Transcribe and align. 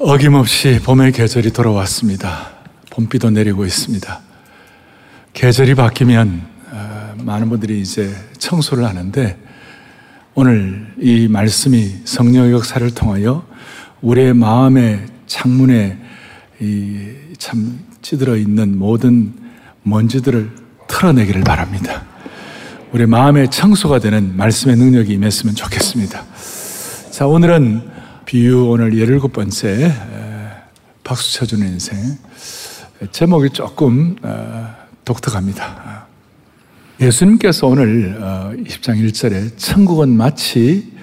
어김없이 0.00 0.80
봄의 0.82 1.12
계절이 1.12 1.52
돌아왔습니다. 1.52 2.50
봄비도 2.90 3.30
내리고 3.30 3.64
있습니다. 3.64 4.20
계절이 5.32 5.76
바뀌면 5.76 6.42
어, 6.72 7.14
많은 7.18 7.48
분들이 7.48 7.80
이제 7.80 8.12
청소를 8.38 8.84
하는데 8.86 9.38
오늘 10.34 10.92
이 10.98 11.28
말씀이 11.28 11.98
성령 12.06 12.50
역사를 12.50 12.92
통하여 12.92 13.46
우리의 14.02 14.34
마음의 14.34 15.06
창문에 15.28 15.96
참 17.38 17.78
찌들어 18.02 18.36
있는 18.36 18.76
모든 18.76 19.32
먼지들을 19.84 20.50
털어내기를 20.88 21.42
바랍니다. 21.44 22.02
우리 22.90 23.06
마음의 23.06 23.48
청소가 23.52 24.00
되는 24.00 24.36
말씀의 24.36 24.74
능력이 24.74 25.12
임했으면 25.12 25.54
좋겠습니다. 25.54 26.24
자, 27.12 27.28
오늘은 27.28 27.93
비유 28.34 28.66
오늘 28.66 28.90
17번째 28.90 29.92
박수 31.04 31.34
쳐주는 31.34 31.68
인생 31.68 31.96
제목이 33.12 33.50
조금 33.50 34.16
어, 34.22 34.74
독특합니다. 35.04 36.08
예수님께서 37.00 37.68
오늘 37.68 38.18
20장 38.18 38.90
어, 38.90 39.06
1절에 39.06 39.56
천국은 39.56 40.08
마치 40.08 40.94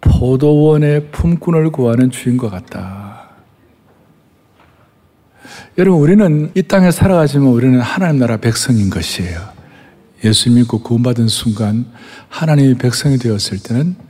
포도원의 0.00 1.10
품꾼을 1.10 1.70
구하는 1.70 2.10
주인과 2.10 2.48
같다. 2.48 3.28
여러분, 5.76 6.00
우리는 6.00 6.50
이 6.54 6.62
땅에 6.62 6.90
살아가지만 6.90 7.48
우리는 7.48 7.78
하나님 7.78 8.20
나라 8.20 8.38
백성인 8.38 8.88
것이에요. 8.88 9.38
예수 10.24 10.50
믿고 10.50 10.80
구원받은 10.80 11.28
순간 11.28 11.84
하나님의 12.30 12.76
백성이 12.76 13.18
되었을 13.18 13.58
때는 13.62 14.07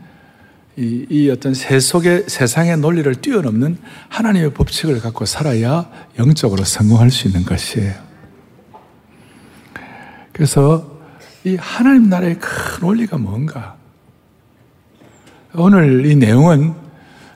이, 0.79 1.07
이 1.11 1.29
어떤 1.29 1.55
세속의 1.55 2.27
세상의 2.29 2.79
논리를 2.79 3.13
뛰어넘는 3.17 3.79
하나님의 4.11 4.55
법칙을 4.55 5.01
갖고 5.01 5.25
살아야 5.25 5.91
영적으로 6.21 6.63
성공할 6.63 7.11
수 7.11 7.27
있는 7.27 7.45
것이에요. 7.45 7.95
그래서 10.33 11.01
이 11.43 11.57
하나님 11.57 12.09
나라의 12.09 12.39
큰 12.39 12.87
원리가 12.87 13.19
뭔가? 13.19 13.77
오늘 15.53 16.07
이 16.07 16.15
내용은 16.15 16.75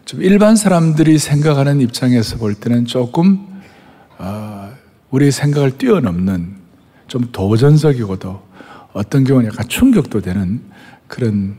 좀 0.05 0.23
일반 0.23 0.55
사람들이 0.55 1.19
생각하는 1.19 1.81
입장에서 1.81 2.37
볼 2.37 2.55
때는 2.55 2.85
조금 2.85 3.45
어, 4.19 4.73
우리의 5.11 5.33
생각을 5.33 5.79
뛰어넘는 5.79 6.59
좀 7.09 7.29
도전적이고도 7.33 8.41
어떤 8.93 9.25
경우는 9.25 9.49
약간 9.49 9.67
충격도 9.67 10.21
되는 10.21 10.63
그런 11.09 11.57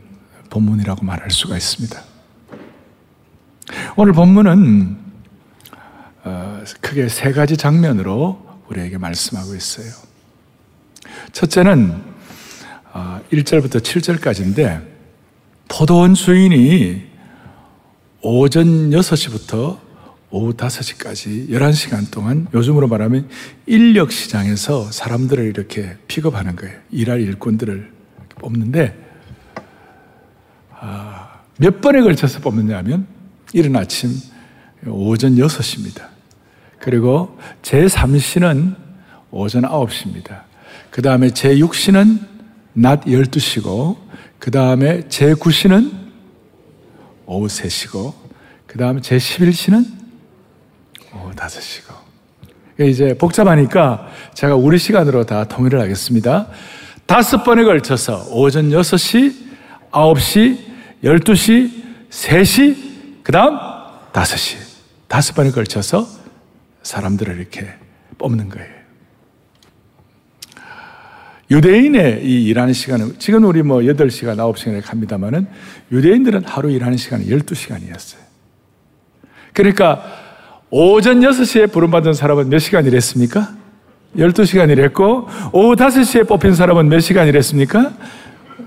본문이라고 0.54 1.04
말할 1.04 1.30
수가 1.32 1.56
있습니다. 1.56 2.00
오늘 3.96 4.12
본문은 4.12 4.96
어, 6.22 6.62
크게 6.80 7.08
세 7.08 7.32
가지 7.32 7.56
장면으로 7.56 8.60
우리에게 8.68 8.98
말씀하고 8.98 9.54
있어요. 9.56 9.86
첫째는 11.32 12.00
1절부터 13.32 13.76
어, 13.76 13.78
7절까지인데 13.80 14.86
포도원 15.68 16.14
주인이 16.14 17.02
오전 18.22 18.90
6시부터 18.90 19.78
오후 20.30 20.52
5시까지 20.54 21.50
11시간 21.50 22.10
동안 22.10 22.46
요즘으로 22.54 22.86
말하면 22.86 23.28
인력 23.66 24.12
시장에서 24.12 24.90
사람들을 24.90 25.44
이렇게 25.44 25.96
픽업하는 26.06 26.54
거예요. 26.56 26.78
일할 26.90 27.20
일꾼들을 27.20 27.92
뽑는데 28.38 29.00
아, 29.00 29.03
몇 31.58 31.80
번에 31.80 32.02
걸쳐서 32.02 32.40
뽑느냐 32.40 32.76
하면 32.78 33.06
이른 33.52 33.76
아침 33.76 34.10
오전 34.86 35.36
6시입니다. 35.36 36.08
그리고 36.78 37.38
제3시는 37.62 38.76
오전 39.30 39.62
9시입니다. 39.62 40.42
그 40.90 41.02
다음에 41.02 41.28
제6시는 41.28 42.20
낮 42.74 43.04
12시고, 43.04 43.96
그 44.38 44.50
다음에 44.50 45.00
제9시는 45.08 45.92
오후 47.26 47.46
3시고, 47.46 48.12
그 48.66 48.78
다음에 48.78 49.00
제11시는 49.00 49.86
오후 51.14 51.30
5시고. 51.32 51.94
이제 52.80 53.16
복잡하니까 53.16 54.08
제가 54.34 54.56
우리 54.56 54.78
시간으로 54.78 55.24
다 55.24 55.44
통일을 55.44 55.80
하겠습니다. 55.80 56.48
다섯 57.06 57.44
번에 57.44 57.62
걸쳐서 57.64 58.26
오전 58.30 58.70
6시, 58.70 59.34
9시, 59.90 60.73
12시, 61.04 61.70
3시, 62.10 62.76
그 63.22 63.30
다음 63.30 63.58
5시. 64.12 64.56
다섯 65.06 65.34
번에 65.34 65.50
걸쳐서 65.50 66.08
사람들을 66.82 67.38
이렇게 67.38 67.68
뽑는 68.18 68.48
거예요. 68.48 68.74
유대인의 71.50 72.24
이 72.24 72.46
일하는 72.46 72.72
시간은, 72.72 73.18
지금 73.18 73.44
우리 73.44 73.62
뭐 73.62 73.80
8시간, 73.80 74.36
9시간에 74.36 74.82
갑니다만은 74.82 75.46
유대인들은 75.92 76.44
하루 76.46 76.70
일하는 76.70 76.96
시간이 76.96 77.26
12시간이었어요. 77.26 78.18
그러니까 79.52 80.02
오전 80.70 81.20
6시에 81.20 81.70
부름받은 81.70 82.14
사람은 82.14 82.48
몇 82.48 82.58
시간 82.58 82.86
일했습니까? 82.86 83.54
12시간 84.16 84.70
일했고, 84.70 85.28
오후 85.52 85.76
5시에 85.76 86.26
뽑힌 86.26 86.54
사람은 86.54 86.88
몇 86.88 87.00
시간 87.00 87.28
일했습니까? 87.28 87.92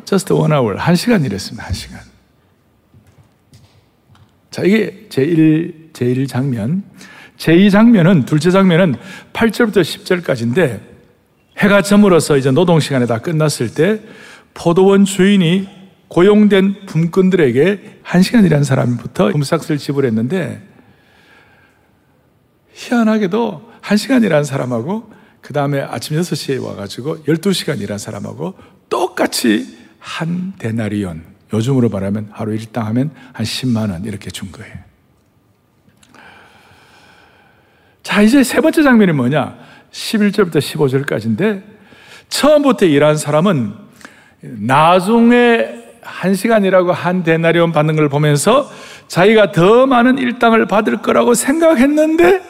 just 0.06 0.32
one 0.32 0.54
hour. 0.54 0.78
1시간 0.78 1.26
일했습니다. 1.26 1.68
1시간. 1.68 2.07
자, 4.52 4.64
이게 4.64 5.08
제1, 5.10 5.94
제1 5.94 6.28
장면. 6.28 6.84
제2 7.38 7.72
장면은, 7.72 8.26
둘째 8.26 8.52
장면은 8.52 8.96
8절부터 9.34 9.82
10절까지인데, 9.82 10.80
해가 11.58 11.82
저물어서 11.82 12.38
이제 12.38 12.52
노동시간에 12.52 13.06
다 13.06 13.20
끝났을 13.20 13.74
때, 13.74 14.02
포도원 14.54 15.06
주인이 15.06 15.68
고용된 16.08 16.86
품꾼들에게 16.86 18.00
한 18.02 18.22
시간이라는 18.22 18.64
사람부터 18.64 19.32
금삭스를 19.32 19.78
지불했는데, 19.78 20.62
희한하게도 22.74 23.72
한 23.82 23.98
시간이라는 23.98 24.44
사람하고, 24.44 25.18
그 25.48 25.54
다음에 25.54 25.80
아침 25.80 26.20
6시에 26.20 26.62
와가지고 26.62 27.24
12시간 27.24 27.80
이란 27.80 27.98
사람하고 27.98 28.56
똑같이 28.90 29.78
한 29.98 30.52
데나리온, 30.60 31.24
요즘으로 31.54 31.90
말하면 31.90 32.30
하루 32.32 32.54
일당 32.54 32.86
하면 32.88 33.12
한 33.34 33.46
10만 33.46 33.92
원 33.92 34.06
이렇게 34.06 34.30
준 34.30 34.52
거예요. 34.52 34.76
자, 38.04 38.22
이제 38.22 38.44
세 38.44 38.62
번째 38.62 38.84
장면이 38.84 39.12
뭐냐? 39.12 39.58
11절부터 39.92 40.58
15절까지인데 40.58 41.64
처음부터 42.30 42.86
일한 42.86 43.18
사람은 43.18 43.74
나중에 44.42 45.88
한 46.02 46.34
시간이라고 46.36 46.94
한 46.94 47.24
데나리온 47.24 47.72
받는 47.72 47.96
걸 47.96 48.08
보면서 48.08 48.72
자기가 49.08 49.52
더 49.52 49.86
많은 49.86 50.18
일당을 50.18 50.68
받을 50.68 51.02
거라고 51.02 51.34
생각했는데 51.34 52.42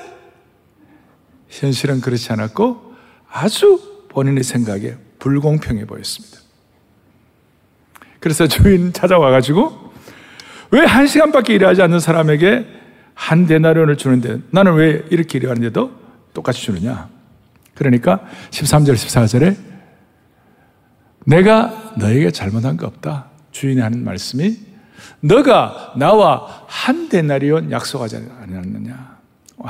현실은 1.50 2.02
그렇지 2.02 2.31
않았고 2.34 2.94
아주 3.31 3.80
본인의 4.09 4.44
생각에 4.44 4.96
불공평해 5.19 5.86
보였습니다. 5.86 6.47
그래서 8.20 8.48
주인 8.48 8.94
찾아와가지고 8.94 9.88
왜 10.72 10.86
한 10.86 11.08
시간밖에 11.08 11.54
일하지 11.54 11.82
않는 11.82 12.00
사람에게 12.00 12.66
한 13.14 13.46
데나리온을 13.46 13.98
주는데 13.98 14.40
나는 14.52 14.74
왜 14.74 15.04
이렇게 15.10 15.38
일하는데도 15.40 15.92
똑같이 16.34 16.62
주느냐? 16.62 17.10
그러니까 17.74 18.22
13절, 18.52 18.94
14절에 18.94 19.56
내가 21.26 21.94
너에게 21.98 22.32
잘못한 22.32 22.78
거 22.78 22.88
없다. 22.88 23.28
주인이 23.52 23.82
하는 23.82 24.04
말씀이 24.04 24.58
너가 25.22 25.94
나와 25.98 26.66
한 26.68 27.10
데나리온 27.10 27.72
약속하지 27.72 28.18
않았느냐? 28.44 29.06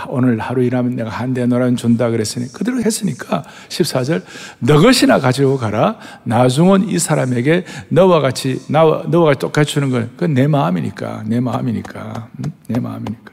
오늘 0.10 0.40
하루 0.40 0.64
일하면 0.64 0.98
내가 0.98 1.10
한 1.10 1.34
대노란 1.34 1.78
준다 1.78 2.10
그랬으니 2.10 2.52
그대로 2.52 2.82
했으니까 2.82 3.44
14절 3.70 4.22
너 4.60 4.82
것이나 4.82 5.20
가지고 5.20 5.58
가라 5.58 5.98
나중은 6.24 6.90
이 6.90 7.00
사람에게 7.00 7.64
너와 7.90 8.20
같이 8.20 8.62
나와 8.70 9.04
너와 9.08 9.28
같이 9.28 9.40
똑같이 9.40 9.74
주는 9.74 9.90
건 9.90 10.10
그건 10.12 10.34
내 10.34 10.48
마음이니까 10.48 11.24
내 11.28 11.40
마음이니까 11.40 12.30
응? 12.46 12.52
내 12.68 12.80
마음이니까 12.82 13.32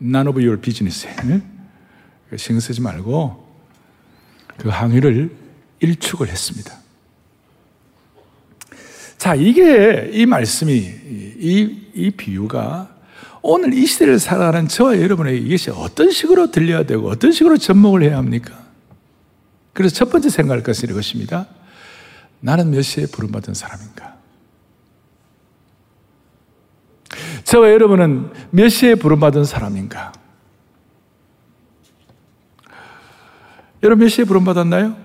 none 0.00 0.28
of 0.28 0.38
your 0.40 0.60
business 0.60 1.08
응? 1.24 1.42
신경 2.36 2.60
쓰지 2.60 2.80
말고 2.80 3.48
그 4.56 4.68
항의를 4.68 5.34
일축을 5.80 6.28
했습니다. 6.28 6.74
자 9.16 9.34
이게 9.34 10.10
이 10.12 10.26
말씀이 10.26 10.74
이, 10.76 11.88
이 11.94 12.10
비유가 12.12 12.97
오늘 13.42 13.72
이 13.74 13.86
시대를 13.86 14.18
살아가는 14.18 14.68
저와 14.68 15.00
여러분에게 15.00 15.38
이것이 15.38 15.70
어떤 15.70 16.10
식으로 16.10 16.50
들려야 16.50 16.82
되고 16.84 17.08
어떤 17.08 17.32
식으로 17.32 17.56
접목을 17.56 18.02
해야 18.02 18.16
합니까? 18.16 18.66
그래서 19.72 19.94
첫 19.94 20.10
번째 20.10 20.28
생각할 20.28 20.62
것은 20.62 20.90
이것입니다. 20.90 21.46
나는 22.40 22.70
몇 22.70 22.82
시에 22.82 23.06
부름받은 23.06 23.54
사람인가? 23.54 24.16
저와 27.44 27.70
여러분은 27.70 28.30
몇 28.50 28.68
시에 28.68 28.94
부름받은 28.94 29.44
사람인가? 29.44 30.12
여러분 33.82 34.04
몇 34.04 34.08
시에 34.08 34.24
부름받았나요? 34.24 34.96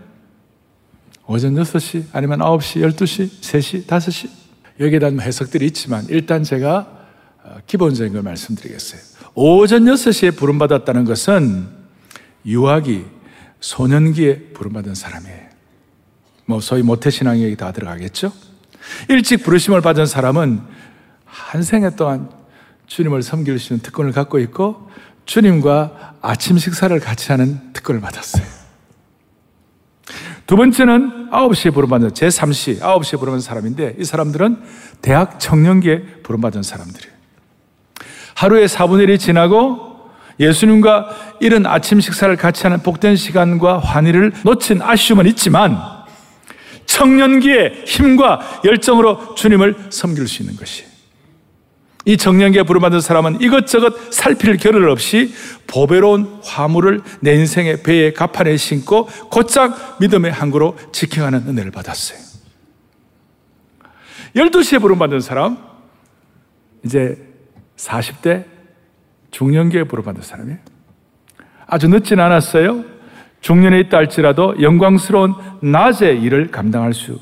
오전 1.25 1.53
6시, 1.55 2.05
아니면 2.11 2.39
9시, 2.39 2.81
12시, 2.95 3.29
3시, 3.41 3.85
5시? 3.85 4.29
여기에 4.79 4.99
대한 4.99 5.21
해석들이 5.21 5.65
있지만 5.67 6.05
일단 6.09 6.43
제가 6.43 6.79
어, 6.79 7.02
기본적인 7.67 8.13
걸 8.13 8.21
말씀드리겠어요. 8.21 9.01
오전 9.35 9.85
6시에 9.85 10.35
부름받았다는 10.37 11.05
것은 11.05 11.67
유아기, 12.45 13.05
소년기에 13.59 14.49
부름받은 14.53 14.95
사람이에요. 14.95 15.43
뭐 16.45 16.59
소위 16.59 16.83
모태신앙에 16.83 17.55
다 17.55 17.71
들어가겠죠? 17.71 18.31
일찍 19.09 19.43
부르심을 19.43 19.81
받은 19.81 20.05
사람은 20.05 20.61
한 21.25 21.63
생애 21.63 21.95
동안 21.95 22.29
주님을 22.87 23.23
섬길 23.23 23.57
수 23.59 23.73
있는 23.73 23.81
특권을 23.81 24.11
갖고 24.11 24.39
있고 24.39 24.89
주님과 25.25 26.15
아침 26.21 26.57
식사를 26.57 26.97
같이 26.99 27.31
하는 27.31 27.73
특권을 27.73 28.01
받았어요. 28.01 28.45
두 30.45 30.57
번째는 30.57 31.29
9시에 31.31 31.73
부름받은 31.73 32.09
제3시 32.09 32.81
9시에 32.81 33.17
부름받은 33.17 33.39
사람인데 33.39 33.95
이 33.97 34.03
사람들은 34.03 34.61
대학 35.01 35.39
청년기에 35.39 36.21
부름받은 36.23 36.63
사람들이에요. 36.63 37.12
하루에 38.35 38.65
4분의 38.65 39.07
1이 39.07 39.19
지나고 39.19 40.09
예수님과 40.39 41.37
이런 41.39 41.65
아침 41.65 41.99
식사를 41.99 42.35
같이 42.35 42.63
하는 42.63 42.81
복된 42.81 43.15
시간과 43.15 43.79
환희를 43.79 44.33
놓친 44.43 44.81
아쉬움은 44.81 45.27
있지만 45.27 45.77
청년기에 46.85 47.83
힘과 47.85 48.61
열정으로 48.65 49.35
주님을 49.35 49.75
섬길 49.89 50.27
수 50.27 50.41
있는 50.41 50.55
것이 50.55 50.85
이 52.05 52.17
청년기에 52.17 52.63
부름받은 52.63 52.99
사람은 52.99 53.39
이것저것 53.39 54.13
살필 54.13 54.57
겨를 54.57 54.89
없이 54.89 55.33
보배로운 55.67 56.41
화물을 56.43 57.01
내 57.21 57.33
인생의 57.35 57.83
배에 57.83 58.11
가판에 58.11 58.57
신고 58.57 59.05
곧장 59.29 59.73
믿음의 60.01 60.31
항구로 60.31 60.77
지켜가는 60.91 61.47
은혜를 61.47 61.71
받았어요. 61.71 62.19
12시에 64.35 64.81
부름받은 64.81 65.21
사람, 65.21 65.57
이제 66.83 67.32
40대 67.77 68.45
중년기에 69.31 69.85
부름받은 69.85 70.21
사람이에요. 70.21 70.59
아주 71.65 71.87
늦진 71.87 72.19
않았어요. 72.19 72.85
중년에 73.41 73.79
있다 73.81 73.97
할지라도 73.97 74.61
영광스러운 74.61 75.33
낮의 75.61 76.21
일을 76.21 76.51
감당할 76.51 76.93
수 76.93 77.19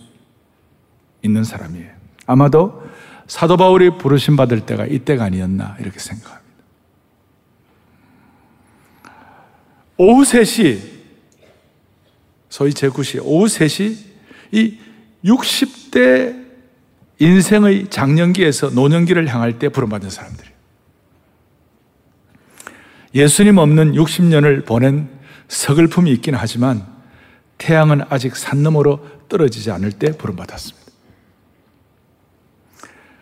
있는 1.23 1.43
사람이에요. 1.43 1.89
아마도 2.27 2.83
사도 3.27 3.57
바울이 3.57 3.97
부르심 3.97 4.35
받을 4.35 4.65
때가 4.65 4.85
이때가 4.85 5.23
아니었나 5.25 5.77
이렇게 5.79 5.99
생각합니다. 5.99 6.41
오후 9.97 10.23
3시, 10.23 10.79
소위 12.49 12.71
제9시, 12.71 13.21
오후 13.23 13.45
3시, 13.45 13.97
이 14.51 14.77
60대 15.23 16.40
인생의 17.21 17.89
장년기에서 17.91 18.71
노년기를 18.71 19.27
향할 19.27 19.59
때 19.59 19.69
부름받은 19.69 20.09
사람들이에요. 20.09 20.55
예수님 23.13 23.59
없는 23.59 23.91
60년을 23.91 24.65
보낸 24.65 25.07
서글픔이 25.47 26.11
있긴 26.13 26.33
하지만 26.33 26.83
태양은 27.59 28.01
아직 28.09 28.35
산 28.35 28.63
너머로 28.63 29.27
떨어지지 29.29 29.69
않을 29.69 29.91
때 29.91 30.17
부름받았습니다. 30.17 30.91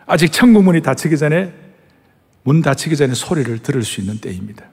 아직 0.06 0.32
천국 0.32 0.64
문이 0.64 0.80
닫히기 0.80 1.18
전에 1.18 1.52
문 2.42 2.62
닫히기 2.62 2.96
전에 2.96 3.12
소리를 3.12 3.58
들을 3.58 3.82
수 3.82 4.00
있는 4.00 4.18
때입니다. 4.18 4.64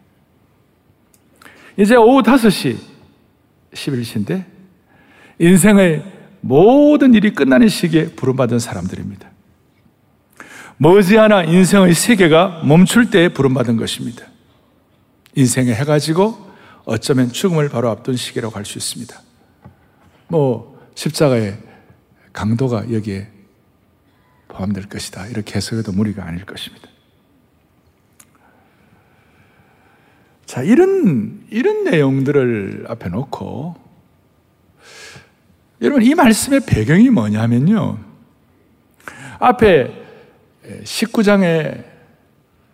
이제 1.75 1.97
오후 1.97 2.23
5시 2.23 2.77
11시인데 3.73 4.45
인생의 5.37 6.16
모든 6.41 7.13
일이 7.13 7.33
끝나는 7.33 7.67
시기에 7.69 8.09
부름받은 8.15 8.59
사람들입니다. 8.59 9.29
머지않아 10.77 11.43
인생의 11.45 11.93
세계가 11.93 12.63
멈출 12.63 13.09
때에 13.09 13.29
부름받은 13.29 13.77
것입니다. 13.77 14.25
인생에 15.35 15.73
해가지고 15.73 16.47
어쩌면 16.85 17.31
죽음을 17.31 17.69
바로 17.69 17.89
앞둔 17.89 18.15
시기라고 18.15 18.55
할 18.55 18.65
수 18.65 18.77
있습니다. 18.77 19.21
뭐 20.29 20.79
십자가의 20.95 21.57
강도가 22.33 22.91
여기에 22.91 23.29
포함될 24.47 24.87
것이다. 24.89 25.27
이렇게 25.27 25.55
해석해도 25.55 25.91
무리가 25.91 26.25
아닐 26.25 26.45
것입니다. 26.45 26.87
자, 30.45 30.63
이런, 30.63 31.45
이런 31.49 31.83
내용들을 31.83 32.85
앞에 32.87 33.09
놓고, 33.09 33.75
여러분, 35.81 36.03
이 36.03 36.15
말씀의 36.15 36.61
배경이 36.65 37.09
뭐냐면요. 37.09 37.99
앞에 39.39 39.93
19장에 40.83 41.83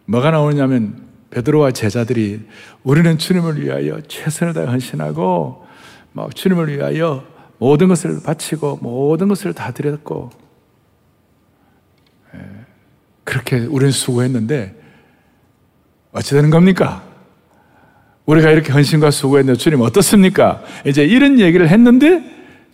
뭐가 0.05 0.31
나오냐면, 0.31 1.03
베드로와 1.31 1.71
제자들이 1.71 2.41
우리는 2.83 3.17
주님을 3.17 3.61
위하여 3.61 3.99
최선을 4.07 4.53
다해 4.53 4.67
헌신하고, 4.67 5.65
막 6.13 6.35
주님을 6.35 6.75
위하여 6.75 7.25
모든 7.57 7.87
것을 7.87 8.21
바치고, 8.23 8.79
모든 8.81 9.27
것을 9.27 9.53
다 9.53 9.71
드렸고, 9.71 10.29
그렇게 13.23 13.59
우리는 13.59 13.91
수고했는데 13.91 14.75
어찌 16.11 16.35
되는 16.35 16.49
겁니까? 16.49 17.03
우리가 18.25 18.51
이렇게 18.51 18.71
헌신과 18.71 19.11
수고했는데 19.11 19.57
주님 19.57 19.81
어떻습니까? 19.81 20.63
이제 20.85 21.03
이런 21.03 21.39
얘기를 21.39 21.67
했는데 21.67 22.23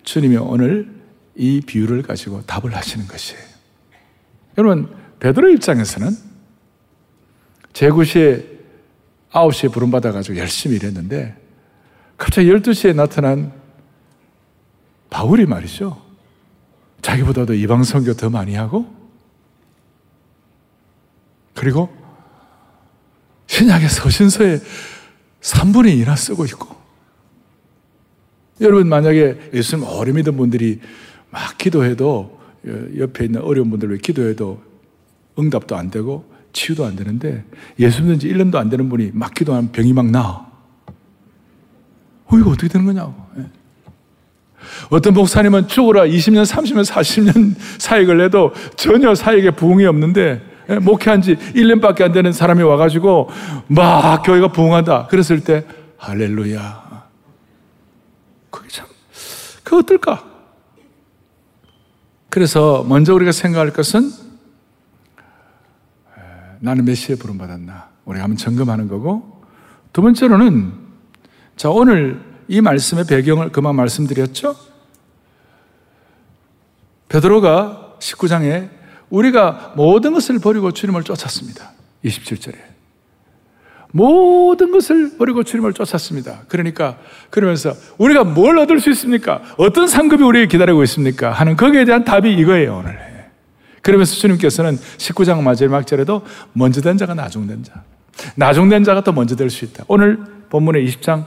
주님이 0.04 0.38
오늘 0.38 0.90
이 1.36 1.62
비유를 1.62 2.04
가지고 2.04 2.42
답을 2.46 2.75
하시는 2.75 3.07
것이에요. 3.07 3.42
여러분, 4.57 4.94
베드로 5.19 5.50
입장에서는 5.51 6.12
제9시에 7.74 8.60
9시에 9.31 9.72
부름받아가지고 9.72 10.38
열심히 10.38 10.75
일했는데 10.78 11.36
갑자기 12.18 12.50
12시에 12.50 12.96
나타난 12.96 13.54
바울이 15.10 15.46
말이죠. 15.46 16.02
자기보다도 17.02 17.54
이방 17.54 17.84
선교 17.84 18.13
더 18.13 18.30
많이 18.30 18.56
하고 18.56 18.94
그리고 21.56 21.90
신약의 23.48 23.90
서신서에 23.90 24.60
3분의 25.42 26.04
2나 26.04 26.16
쓰고 26.16 26.45
있고 26.45 26.79
여러분 28.61 28.87
만약에 28.87 29.51
예수님 29.54 29.85
믿은 30.16 30.35
분들이 30.37 30.80
막 31.30 31.57
기도해도 31.57 32.39
옆에 32.97 33.25
있는 33.25 33.42
어려운 33.42 33.69
분들 33.69 33.92
왜 33.92 33.97
기도해도 33.97 34.61
응답도 35.37 35.75
안 35.75 35.89
되고 35.89 36.25
치유도 36.51 36.85
안 36.85 36.95
되는데 36.95 37.44
예수 37.80 38.01
믿은 38.01 38.19
지 38.19 38.28
1년도 38.30 38.56
안 38.56 38.69
되는 38.69 38.89
분이 38.89 39.11
막 39.13 39.33
기도하면 39.33 39.71
병이 39.71 39.94
막 39.94 40.06
나. 40.07 40.47
어, 42.25 42.37
이거 42.37 42.51
어떻게 42.51 42.68
되는 42.68 42.85
거냐고. 42.85 43.13
예. 43.37 43.45
어떤 44.89 45.13
목사님은 45.13 45.68
죽으라 45.68 46.06
20년, 46.06 46.45
30년, 46.45 46.85
40년 46.85 47.56
사역을 47.80 48.21
해도 48.21 48.54
전혀 48.75 49.16
사역에 49.16 49.51
부흥이 49.51 49.85
없는데 49.85 50.42
예, 50.69 50.80
목회한 50.80 51.21
지 51.21 51.35
1년밖에 51.35 52.01
안 52.01 52.11
되는 52.11 52.31
사람이 52.31 52.61
와가지고 52.63 53.30
막 53.68 54.21
교회가 54.23 54.51
부흥한다. 54.51 55.07
그랬을 55.07 55.44
때 55.44 55.66
할렐루야. 55.97 56.89
그 59.69 59.78
어떨까? 59.78 60.28
그래서 62.31 62.83
먼저 62.90 63.14
우리가 63.14 63.31
생각할 63.31 63.71
것은 63.71 64.11
나는 66.59 66.85
몇 66.85 66.95
시에 66.95 67.16
부름받았나? 67.16 67.90
우리가 68.06 68.23
한번 68.23 68.35
점검하는 68.35 68.88
거고 68.88 69.44
두 69.94 70.02
번째로는 70.02 70.73
자, 71.56 71.69
오늘 71.69 72.19
이 72.47 72.61
말씀의 72.61 73.06
배경을 73.06 73.52
그만 73.52 73.76
말씀드렸죠? 73.76 74.56
베드로가 77.09 77.97
19장에 77.99 78.71
우리가 79.11 79.73
모든 79.76 80.14
것을 80.14 80.40
버리고 80.40 80.71
주님을 80.71 81.04
쫓았습니다. 81.04 81.73
27절에. 82.04 82.57
모든 83.92 84.72
것을 84.72 85.18
버리고 85.18 85.44
주님을 85.44 85.74
쫓았습니다. 85.74 86.42
그러니까, 86.48 86.98
그러면서 87.30 87.74
우리가 87.98 88.24
뭘 88.24 88.58
얻을 88.60 88.80
수 88.80 88.90
있습니까? 88.92 89.42
어떤 89.58 89.88
상급이 89.88 90.24
우리에게 90.24 90.48
기다리고 90.48 90.84
있습니까? 90.84 91.31
하는 91.31 91.56
거기에 91.56 91.86
대한 91.86 92.04
답이 92.04 92.31
이거예요, 92.34 92.78
오늘. 92.78 92.98
그러면서 93.81 94.16
주님께서는 94.16 94.78
19장 94.98 95.42
마지막 95.42 95.88
절에도 95.88 96.22
먼저 96.54 96.81
된 96.81 96.98
자가 96.98 97.14
나중된 97.14 97.64
자. 97.64 97.84
나중된 98.36 98.84
자가 98.84 99.02
또 99.02 99.12
먼저 99.14 99.36
될 99.36 99.50
수 99.50 99.66
있다. 99.66 99.86
오늘 99.88 100.19
본문의 100.50 100.86
20장 100.88 101.26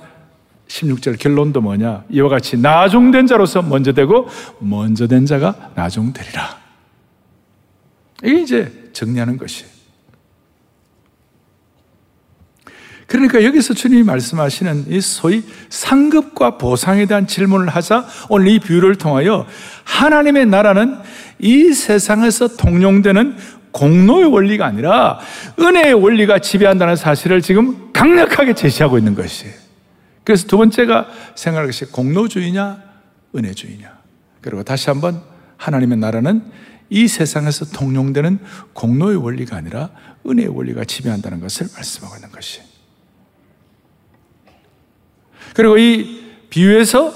16절 0.69 1.19
결론도 1.19 1.61
뭐냐? 1.61 2.05
이와 2.11 2.29
같이 2.29 2.57
나중된 2.57 3.27
자로서 3.27 3.63
먼저 3.63 3.93
되고 3.93 4.29
먼저 4.59 5.07
된 5.07 5.27
자가 5.27 5.73
나중되리라. 5.75 6.59
이게 8.25 8.41
이제 8.43 8.91
정리하는 8.93 9.37
것이 9.37 9.65
그러니까 13.13 13.45
여기서 13.45 13.75
주님이 13.75 14.05
말씀하시는 14.05 14.87
이 14.89 15.03
소위 15.03 15.45
상급과 15.69 16.57
보상에 16.57 17.05
대한 17.05 17.27
질문을 17.27 17.69
하자 17.69 18.07
오늘 18.31 18.49
이 18.49 18.59
비유를 18.59 18.95
통하여 18.95 19.47
하나님의 19.85 20.47
나라는 20.47 20.97
이 21.39 21.75
세상에서 21.75 22.57
통용되는 22.57 23.37
공로의 23.71 24.33
원리가 24.33 24.65
아니라 24.65 25.21
은혜의 25.61 25.93
원리가 25.93 26.39
지배한다는 26.39 26.97
사실을 26.97 27.43
지금 27.43 27.93
강력하게 27.93 28.55
제시하고 28.55 28.97
있는 28.97 29.15
것이에요. 29.15 29.53
그래서 30.25 30.47
두 30.47 30.57
번째가 30.57 31.09
생각할 31.35 31.67
것이 31.67 31.85
공로주의냐, 31.85 32.83
은혜주의냐. 33.37 33.93
그리고 34.41 34.63
다시 34.63 34.89
한번 34.89 35.21
하나님의 35.59 35.99
나라는 35.99 36.51
이 36.89 37.09
세상에서 37.09 37.67
통용되는 37.77 38.39
공로의 38.73 39.17
원리가 39.19 39.57
아니라 39.57 39.91
은혜의 40.27 40.49
원리가 40.49 40.87
지배한다는 40.87 41.41
것을 41.41 41.67
말씀하고 41.75 42.17
있는 42.17 42.31
것이. 42.31 42.72
그리고 45.55 45.79
이 45.79 46.23
비유에서 46.51 47.13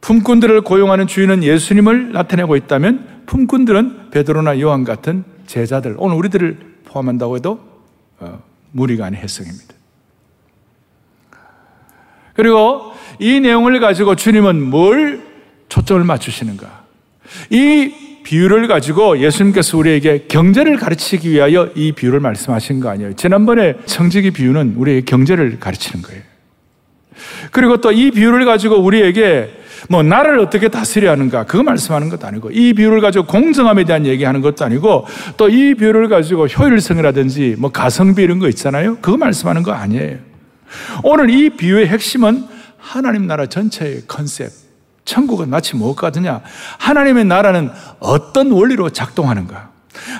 품꾼들을 0.00 0.60
고용하는 0.62 1.06
주인은 1.06 1.42
예수님을 1.42 2.12
나타내고 2.12 2.56
있다면 2.56 3.22
품꾼들은 3.26 4.10
베드로나 4.10 4.60
요한 4.60 4.84
같은 4.84 5.24
제자들, 5.46 5.94
오늘 5.98 6.16
우리들을 6.16 6.74
포함한다고 6.84 7.36
해도 7.36 7.60
어, 8.18 8.42
무리가 8.72 9.06
아닌 9.06 9.20
해석입니다. 9.20 9.74
그리고 12.34 12.92
이 13.18 13.40
내용을 13.40 13.80
가지고 13.80 14.16
주님은 14.16 14.62
뭘 14.62 15.22
초점을 15.68 16.04
맞추시는가? 16.04 16.84
이 17.50 18.20
비유를 18.24 18.68
가지고 18.68 19.18
예수님께서 19.18 19.78
우리에게 19.78 20.26
경제를 20.28 20.76
가르치기 20.76 21.30
위하여 21.30 21.70
이 21.74 21.92
비유를 21.92 22.20
말씀하신 22.20 22.80
거 22.80 22.88
아니에요. 22.88 23.14
지난번에 23.14 23.76
청지기 23.86 24.32
비유는 24.32 24.74
우리에게 24.76 25.04
경제를 25.04 25.60
가르치는 25.60 26.02
거예요. 26.02 26.22
그리고 27.50 27.76
또 27.78 27.90
이 27.92 28.10
비유를 28.10 28.44
가지고 28.44 28.76
우리에게 28.80 29.60
뭐 29.88 30.02
나라를 30.02 30.38
어떻게 30.38 30.68
다스려야 30.68 31.12
하는가 31.12 31.44
그거 31.44 31.62
말씀하는 31.62 32.08
것도 32.08 32.26
아니고 32.26 32.50
이 32.50 32.72
비유를 32.72 33.00
가지고 33.00 33.26
공정함에 33.26 33.84
대한 33.84 34.06
얘기하는 34.06 34.40
것도 34.40 34.64
아니고 34.64 35.06
또 35.36 35.48
이 35.48 35.74
비유를 35.74 36.08
가지고 36.08 36.46
효율성이라든지 36.46 37.56
뭐 37.58 37.70
가성비 37.70 38.22
이런 38.22 38.38
거 38.38 38.48
있잖아요. 38.48 38.96
그거 39.02 39.16
말씀하는 39.16 39.62
거 39.62 39.72
아니에요. 39.72 40.18
오늘 41.02 41.30
이 41.30 41.50
비유의 41.50 41.88
핵심은 41.88 42.44
하나님 42.78 43.26
나라 43.26 43.46
전체의 43.46 44.02
컨셉. 44.08 44.50
천국은 45.04 45.50
마치 45.50 45.76
무엇 45.76 45.96
같으냐? 45.96 46.40
하나님의 46.78 47.26
나라는 47.26 47.70
어떤 48.00 48.50
원리로 48.50 48.88
작동하는가? 48.90 49.70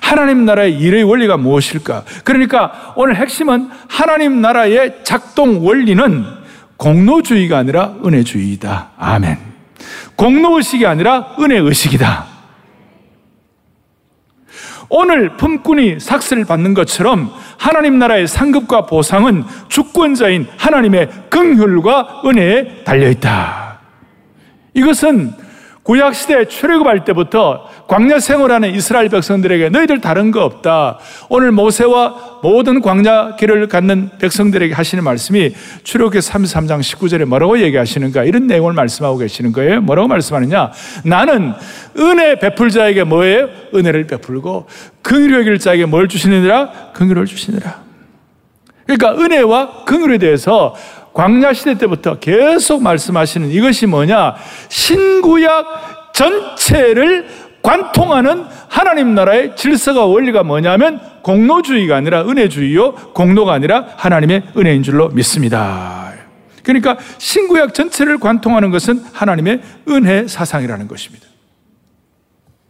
하나님 0.02 0.44
나라의 0.44 0.78
일의 0.78 1.02
원리가 1.04 1.36
무엇일까? 1.38 2.04
그러니까 2.22 2.92
오늘 2.96 3.16
핵심은 3.16 3.70
하나님 3.88 4.40
나라의 4.40 4.98
작동 5.02 5.66
원리는 5.66 6.24
공로주의가 6.76 7.58
아니라 7.58 7.94
은혜주의이다. 8.04 8.92
아멘. 8.96 9.38
공로의식이 10.16 10.86
아니라 10.86 11.36
은혜의식이다. 11.38 12.34
오늘 14.88 15.36
품꾼이 15.36 15.98
삭스를 15.98 16.44
받는 16.44 16.74
것처럼 16.74 17.32
하나님 17.58 17.98
나라의 17.98 18.28
상급과 18.28 18.86
보상은 18.86 19.44
주권자인 19.68 20.46
하나님의 20.56 21.08
긍휼과 21.30 22.22
은혜에 22.26 22.84
달려 22.84 23.08
있다. 23.08 23.80
이것은 24.74 25.32
구약 25.84 26.14
시대 26.14 26.46
출애굽할 26.46 27.04
때부터 27.04 27.68
광야 27.86 28.18
생활하는 28.18 28.74
이스라엘 28.74 29.10
백성들에게 29.10 29.68
너희들 29.68 30.00
다른 30.00 30.30
거 30.30 30.42
없다. 30.42 30.98
오늘 31.28 31.52
모세와 31.52 32.38
모든 32.42 32.80
광야 32.80 33.36
길을 33.36 33.68
갖는 33.68 34.08
백성들에게 34.18 34.72
하시는 34.72 35.04
말씀이 35.04 35.54
출애굽기 35.82 36.20
33장 36.20 36.80
19절에 36.80 37.26
뭐라고 37.26 37.60
얘기하시는가? 37.60 38.24
이런 38.24 38.46
내용을 38.46 38.72
말씀하고 38.72 39.18
계시는 39.18 39.52
거예요. 39.52 39.82
뭐라고 39.82 40.08
말씀하느냐? 40.08 40.72
나는 41.04 41.52
은혜 41.98 42.38
베풀 42.38 42.70
자에게 42.70 43.04
뭐예요? 43.04 43.50
은혜를 43.74 44.06
베풀고 44.06 44.66
긍휼히 45.02 45.34
여길 45.34 45.58
자에게 45.58 45.84
뭘 45.84 46.08
주시느니라? 46.08 46.92
긍휼을 46.94 47.26
주시느라. 47.26 47.84
그러니까 48.86 49.12
은혜와 49.22 49.84
긍휼에 49.84 50.16
대해서 50.16 50.74
광야 51.14 51.52
시대 51.52 51.78
때부터 51.78 52.18
계속 52.18 52.82
말씀하시는 52.82 53.50
이것이 53.50 53.86
뭐냐? 53.86 54.34
신구약 54.68 56.12
전체를 56.12 57.28
관통하는 57.62 58.44
하나님 58.68 59.14
나라의 59.14 59.56
질서가 59.56 60.04
원리가 60.04 60.42
뭐냐면 60.42 61.00
공로주의가 61.22 61.96
아니라 61.96 62.22
은혜주의요, 62.28 62.92
공로가 63.14 63.54
아니라 63.54 63.86
하나님의 63.96 64.42
은혜인 64.56 64.82
줄로 64.82 65.08
믿습니다. 65.08 66.12
그러니까 66.62 66.98
신구약 67.18 67.74
전체를 67.74 68.18
관통하는 68.18 68.70
것은 68.70 69.02
하나님의 69.12 69.62
은혜 69.88 70.26
사상이라는 70.26 70.88
것입니다. 70.88 71.26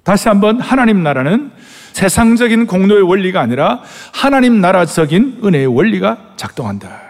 다시 0.04 0.28
한번 0.28 0.60
하나님 0.60 1.02
나라는 1.02 1.50
세상적인 1.92 2.66
공로의 2.66 3.02
원리가 3.02 3.40
아니라 3.40 3.80
하나님 4.12 4.60
나라적인 4.60 5.40
은혜의 5.42 5.66
원리가 5.66 6.34
작동한다. 6.36 7.03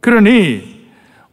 그러니 0.00 0.78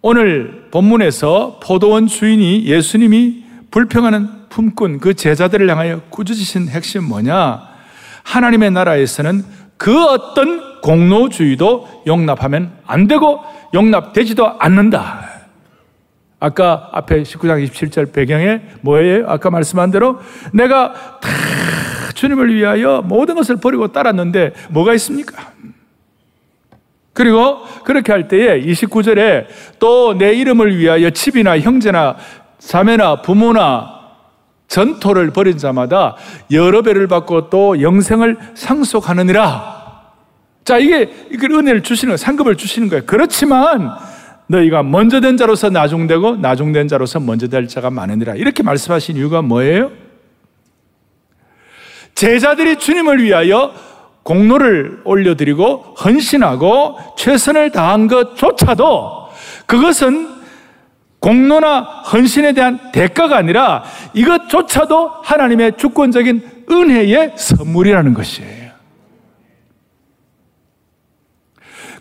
오늘 0.01 0.67
본문에서 0.71 1.59
포도원 1.63 2.07
주인이 2.07 2.65
예수님이 2.65 3.43
불평하는 3.71 4.47
품꾼 4.49 4.99
그 4.99 5.13
제자들을 5.13 5.69
향하여 5.69 6.01
꾸짖으신 6.09 6.69
핵심 6.69 7.03
뭐냐? 7.05 7.61
하나님의 8.23 8.71
나라에서는 8.71 9.43
그 9.77 10.03
어떤 10.05 10.81
공로주의도 10.81 12.03
용납하면 12.07 12.71
안 12.85 13.07
되고 13.07 13.41
용납되지도 13.73 14.59
않는다. 14.59 15.29
아까 16.39 16.89
앞에 16.93 17.23
19장 17.23 17.67
27절 17.67 18.13
배경에 18.13 18.61
뭐예요? 18.81 19.25
아까 19.27 19.49
말씀한 19.49 19.91
대로 19.91 20.19
내가 20.53 20.93
다 21.19 21.29
주님을 22.13 22.53
위하여 22.53 23.01
모든 23.03 23.35
것을 23.35 23.57
버리고 23.57 23.91
따랐는데 23.91 24.53
뭐가 24.69 24.93
있습니까? 24.93 25.51
그리고 27.15 27.63
그렇게 27.83 28.11
할 28.11 28.27
때에 28.27 28.61
29절에 28.61 29.47
또 29.79 30.13
내 30.17 30.33
이름을 30.33 30.77
위하여 30.77 31.09
집이나 31.09 31.57
형제나 31.59 32.17
자매나 32.59 33.21
부모나 33.21 33.95
전토를 34.67 35.31
벌인 35.31 35.57
자마다 35.57 36.15
여러 36.51 36.81
배를 36.81 37.07
받고 37.07 37.49
또 37.49 37.81
영생을 37.81 38.37
상속하느니라. 38.55 39.75
자, 40.65 40.77
이게, 40.77 41.09
은혜를 41.31 41.83
주시는. 41.83 42.17
상급을 42.17 42.55
주시는 42.57 42.89
거예요. 42.89 43.03
그렇지만 43.05 43.91
너희가 44.47 44.83
먼저 44.83 45.21
된 45.21 45.37
자로서 45.37 45.69
나중되고 45.69 46.37
나중된 46.37 46.87
자로서 46.87 47.19
먼저 47.19 47.47
될 47.47 47.67
자가 47.67 47.91
많으니라. 47.91 48.35
이렇게 48.35 48.63
말씀하신 48.63 49.15
이유가 49.17 49.41
뭐예요? 49.41 49.91
제자들이 52.15 52.77
주님을 52.77 53.23
위하여 53.23 53.73
공로를 54.25 55.01
올려드리고 55.03 55.95
헌신하고 56.03 56.97
최선을 57.15 57.69
다한 57.69 58.07
것조차도 58.07 59.29
그것은 59.67 60.29
공로나 61.19 61.81
헌신에 61.81 62.53
대한 62.53 62.91
대가가 62.91 63.37
아니라 63.37 63.83
이것조차도 64.15 65.09
하나님의 65.23 65.77
주권적인 65.77 66.65
은혜의 66.69 67.33
선물이라는 67.35 68.15
것이에요. 68.15 68.71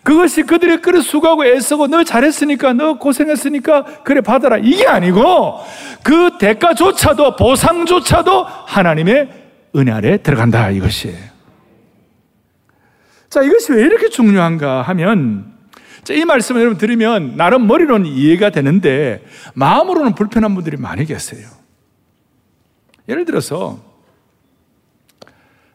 그것이 0.01 0.43
그들의 0.43 0.81
그릇 0.81 1.01
수고하고 1.03 1.45
애쓰고 1.45 1.87
너 1.87 2.03
잘했으니까 2.03 2.73
너 2.73 2.97
고생했으니까 2.97 3.83
그래 4.03 4.21
받아라 4.21 4.57
이게 4.57 4.87
아니고 4.87 5.59
그 6.03 6.37
대가조차도 6.39 7.35
보상조차도 7.35 8.43
하나님의 8.43 9.29
은혜 9.75 9.91
아래 9.91 10.17
들어간다 10.17 10.71
이것이에요. 10.71 11.34
자 13.35 13.41
이것이 13.43 13.73
왜 13.73 13.81
이렇게 13.81 14.07
중요한가 14.07 14.81
하면 14.83 15.51
이 16.09 16.23
말씀을 16.23 16.61
여러분 16.61 16.77
들으면 16.77 17.35
나름 17.35 17.67
머리로는 17.67 18.05
이해가 18.05 18.49
되는데 18.49 19.25
마음으로는 19.55 20.15
불편한 20.15 20.55
분들이 20.55 20.77
많이 20.77 21.03
계세요. 21.03 21.49
예를 23.09 23.25
들어서 23.25 23.83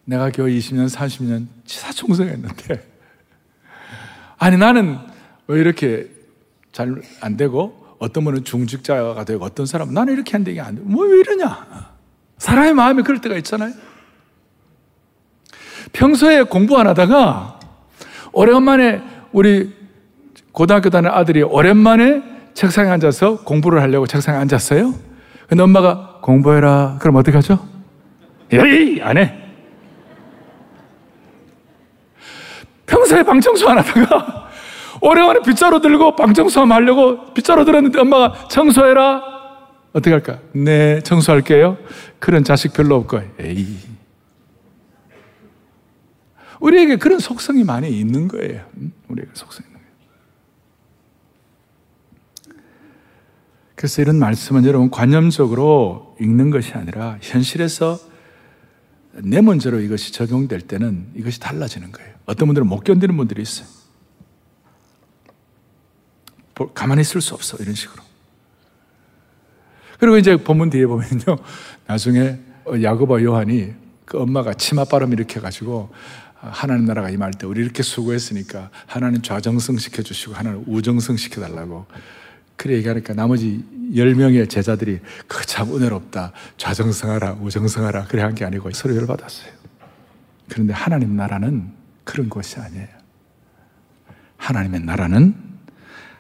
내가 0.07 0.31
교회 0.31 0.53
20년, 0.53 0.89
30년 0.89 1.49
지사 1.67 1.93
총성했는데 1.93 2.83
아니 4.39 4.57
나는 4.57 4.97
왜 5.47 5.61
이렇게 5.61 6.09
잘 6.73 7.03
안 7.21 7.37
되고 7.37 7.95
어떤 7.99 8.25
분은 8.25 8.45
중직자가 8.45 9.23
되고 9.27 9.45
어떤 9.45 9.67
사람은 9.67 9.93
나는 9.93 10.15
이렇게 10.15 10.35
안 10.35 10.45
되게 10.45 10.63
안 10.63 10.77
돼. 10.77 10.81
뭐왜 10.83 11.19
이러냐? 11.19 11.91
사람의 12.39 12.73
마음이 12.73 13.03
그럴 13.03 13.21
때가 13.21 13.37
있잖아요. 13.37 13.75
평소에 15.93 16.43
공부 16.43 16.79
안 16.79 16.87
하다가 16.87 17.59
오래간만에 18.33 19.03
우리 19.33 19.73
고등학교 20.53 20.91
다니는 20.91 21.15
아들이 21.15 21.43
오랜만에 21.43 22.23
책상에 22.55 22.91
앉아서 22.91 23.39
공부를 23.45 23.81
하려고 23.83 24.07
책상에 24.07 24.39
앉았어요. 24.39 24.95
근데 25.49 25.63
엄마가 25.63 26.19
공부해라. 26.23 26.99
그럼 27.01 27.17
어떻게 27.17 27.37
하죠? 27.37 27.59
에이, 28.53 29.01
안 29.03 29.19
해. 29.19 29.35
평소에 32.87 33.23
방청소 33.23 33.69
안 33.69 33.79
하다가 33.79 34.49
오래간에 35.01 35.41
빗자루 35.45 35.81
들고 35.81 36.17
방청소 36.17 36.63
하려고 36.65 37.33
빗자루 37.33 37.65
들었는데 37.65 38.01
엄마가 38.01 38.49
청소해라. 38.49 39.23
어떻게 39.93 40.11
할까? 40.11 40.39
네, 40.53 41.01
청소할게요. 41.01 41.77
그런 42.19 42.45
자식 42.45 42.73
별로 42.73 42.97
없고, 42.97 43.21
에이. 43.41 43.90
우리에게 46.61 46.97
그런 46.97 47.19
속성이 47.19 47.65
많이 47.65 47.91
있는 47.99 48.29
거예요. 48.29 48.67
우리에게 49.09 49.31
속성이 49.35 49.67
있는 49.67 49.81
거예요. 49.81 49.91
그래서 53.75 54.03
이런 54.03 54.19
말씀은 54.19 54.65
여러분 54.67 54.91
관념적으로 54.91 56.17
읽는 56.21 56.51
것이 56.51 56.73
아니라 56.75 57.19
현실에서 57.23 57.99
내 59.13 59.41
문제로 59.41 59.81
이것이 59.81 60.13
적용될 60.13 60.61
때는 60.61 61.09
이것이 61.15 61.41
달라지는 61.41 61.91
거예요. 61.91 62.15
어떤 62.27 62.47
분들은 62.47 62.67
못 62.67 62.85
견디는 62.85 63.17
분들이 63.17 63.43
있어요. 63.43 63.67
가만히 66.75 67.01
있을 67.01 67.23
수 67.23 67.35
없어. 67.35 67.57
이런 67.57 67.75
식으로. 67.75 68.03
그리고 69.99 70.19
이제 70.19 70.37
본문 70.37 70.71
뒤에 70.71 70.87
보면요. 70.87 71.39
나중에 71.87 72.39
야고보 72.83 73.23
요한이 73.23 73.75
그 74.05 74.21
엄마가 74.21 74.55
치맛바람 74.55 75.13
일으켜가지고 75.13 75.91
하나님 76.41 76.87
나라가 76.87 77.11
임할 77.11 77.33
때 77.33 77.47
우리 77.47 77.61
이렇게 77.63 77.83
수고했으니까 77.83 78.71
하나님 78.87 79.21
좌정성 79.23 79.77
시켜주시고 79.79 80.35
하나님 80.35 80.65
우정성 80.67 81.17
시켜달라고 81.17 81.87
그래 82.57 82.77
얘기하니까 82.77 83.15
나머지 83.15 83.65
10명의 83.95 84.49
제자들이 84.49 85.01
그 85.27 85.45
참 85.47 85.75
은혜롭다. 85.75 86.33
좌정성하라, 86.57 87.33
우정성하라. 87.41 88.05
그래 88.05 88.23
한 88.23 88.35
게 88.35 88.45
아니고 88.45 88.71
서로 88.73 88.95
열받았어요. 88.97 89.51
그런데 90.49 90.73
하나님 90.73 91.17
나라는 91.17 91.73
그런 92.05 92.29
것이 92.29 92.59
아니에요. 92.61 92.89
하나님의 94.37 94.81
나라는 94.81 95.35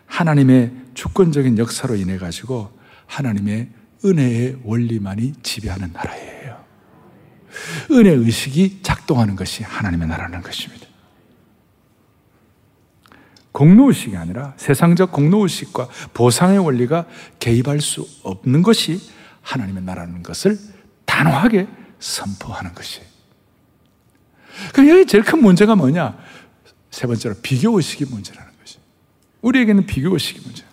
하나님의 0.06 0.72
주권적인 0.94 1.58
역사로 1.58 1.94
인해 1.96 2.18
가지고 2.18 2.70
하나님의 3.06 3.68
은혜의 4.04 4.60
원리만이 4.64 5.34
지배하는 5.42 5.92
나라예요. 5.92 6.29
은혜 7.90 8.10
의식이 8.10 8.80
작동하는 8.82 9.36
것이 9.36 9.62
하나님의 9.62 10.08
나라는 10.08 10.42
것입니다. 10.42 10.86
공로의식이 13.52 14.16
아니라 14.16 14.54
세상적 14.56 15.12
공로의식과 15.12 15.88
보상의 16.14 16.58
원리가 16.58 17.06
개입할 17.38 17.80
수 17.80 18.06
없는 18.22 18.62
것이 18.62 19.00
하나님의 19.42 19.82
나라는 19.82 20.22
것을 20.22 20.56
단호하게 21.04 21.66
선포하는 21.98 22.74
것이에요. 22.74 23.06
그럼 24.72 24.88
여기 24.90 25.06
제일 25.06 25.24
큰 25.24 25.42
문제가 25.42 25.74
뭐냐? 25.74 26.16
세 26.90 27.06
번째로 27.06 27.34
비교의식이 27.42 28.06
문제라는 28.06 28.52
것이. 28.60 28.78
우리에게는 29.42 29.86
비교의식이 29.86 30.40
문제. 30.44 30.64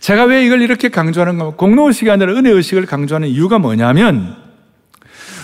제가 0.00 0.24
왜 0.24 0.44
이걸 0.44 0.62
이렇게 0.62 0.88
강조하는가? 0.88 1.50
공로의식이 1.50 2.10
아니라 2.10 2.32
은혜의식을 2.32 2.86
강조하는 2.86 3.28
이유가 3.28 3.58
뭐냐면, 3.58 4.41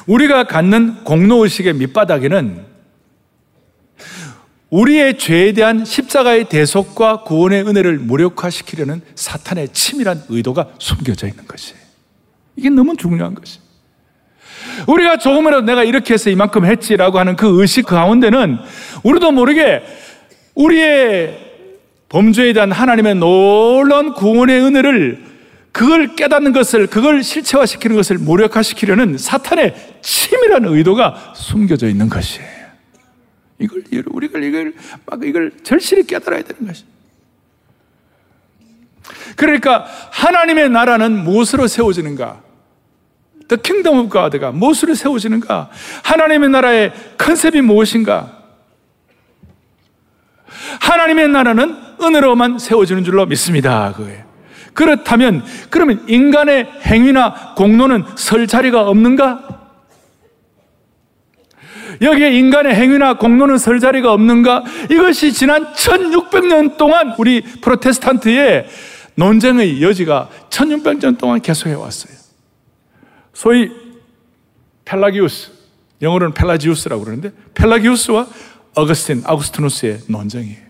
우리가 0.08 0.44
갖는 0.44 1.04
공로의식의 1.04 1.74
밑바닥에는 1.74 2.66
우리의 4.70 5.18
죄에 5.18 5.52
대한 5.52 5.84
십자가의 5.84 6.48
대속과 6.48 7.22
구원의 7.22 7.66
은혜를 7.66 7.98
무력화시키려는 7.98 9.02
사탄의 9.14 9.68
치밀한 9.72 10.24
의도가 10.28 10.70
숨겨져 10.78 11.26
있는 11.26 11.46
것이에요. 11.46 11.80
이게 12.56 12.70
너무 12.70 12.96
중요한 12.96 13.34
것이에요. 13.34 13.62
우리가 14.86 15.18
조금이라도 15.18 15.62
내가 15.66 15.84
이렇게 15.84 16.14
해서 16.14 16.30
이만큼 16.30 16.64
했지라고 16.64 17.18
하는 17.18 17.36
그 17.36 17.60
의식 17.60 17.86
가운데는 17.86 18.58
우리도 19.02 19.32
모르게 19.32 19.82
우리의 20.54 21.38
범죄에 22.08 22.52
대한 22.54 22.72
하나님의 22.72 23.16
놀라운 23.16 24.14
구원의 24.14 24.60
은혜를 24.60 25.27
그걸 25.78 26.16
깨닫는 26.16 26.52
것을, 26.52 26.88
그걸 26.88 27.22
실체화시키는 27.22 27.94
것을 27.94 28.18
무력화시키려는 28.18 29.16
사탄의 29.16 30.00
치밀한 30.02 30.64
의도가 30.64 31.34
숨겨져 31.36 31.86
있는 31.86 32.08
것이에요. 32.08 32.48
이걸, 33.60 33.84
우리가 34.08 34.40
이걸, 34.40 34.74
막 35.06 35.22
이걸 35.22 35.52
절실히 35.62 36.04
깨달아야 36.04 36.42
되는 36.42 36.66
것이. 36.66 36.84
그러니까 39.36 39.86
하나님의 40.10 40.68
나라는 40.68 41.22
무엇으로 41.22 41.68
세워지는가? 41.68 42.42
The 43.46 43.62
kingdom 43.62 44.00
of 44.00 44.10
God가 44.10 44.50
무엇으로 44.50 44.96
세워지는가? 44.96 45.70
하나님의 46.02 46.48
나라의 46.48 46.92
컨셉이 47.16 47.60
무엇인가? 47.60 48.36
하나님의 50.80 51.28
나라는 51.28 51.76
은혜로만 52.02 52.58
세워지는 52.58 53.04
줄로 53.04 53.26
믿습니다. 53.26 53.92
그거예요. 53.92 54.27
그렇다면, 54.78 55.42
그러면 55.70 56.04
인간의 56.08 56.64
행위나 56.86 57.54
공로는 57.56 58.04
설 58.14 58.46
자리가 58.46 58.88
없는가? 58.88 59.72
여기에 62.00 62.38
인간의 62.38 62.76
행위나 62.76 63.14
공로는 63.14 63.58
설 63.58 63.80
자리가 63.80 64.12
없는가? 64.12 64.62
이것이 64.88 65.32
지난 65.32 65.72
1600년 65.72 66.76
동안 66.76 67.16
우리 67.18 67.40
프로테스탄트의 67.40 68.68
논쟁의 69.16 69.82
여지가 69.82 70.28
1600년 70.48 71.18
동안 71.18 71.40
계속해 71.40 71.74
왔어요. 71.74 72.16
소위 73.34 73.72
펠라기우스, 74.84 75.50
영어로는 76.02 76.34
펠라지우스라고 76.34 77.02
그러는데 77.02 77.32
펠라기우스와 77.54 78.28
어거스틴, 78.76 79.22
아우구스티누스의 79.24 80.02
논쟁이에요. 80.06 80.67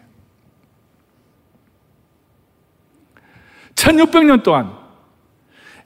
1600년 3.78 4.42
동안 4.42 4.72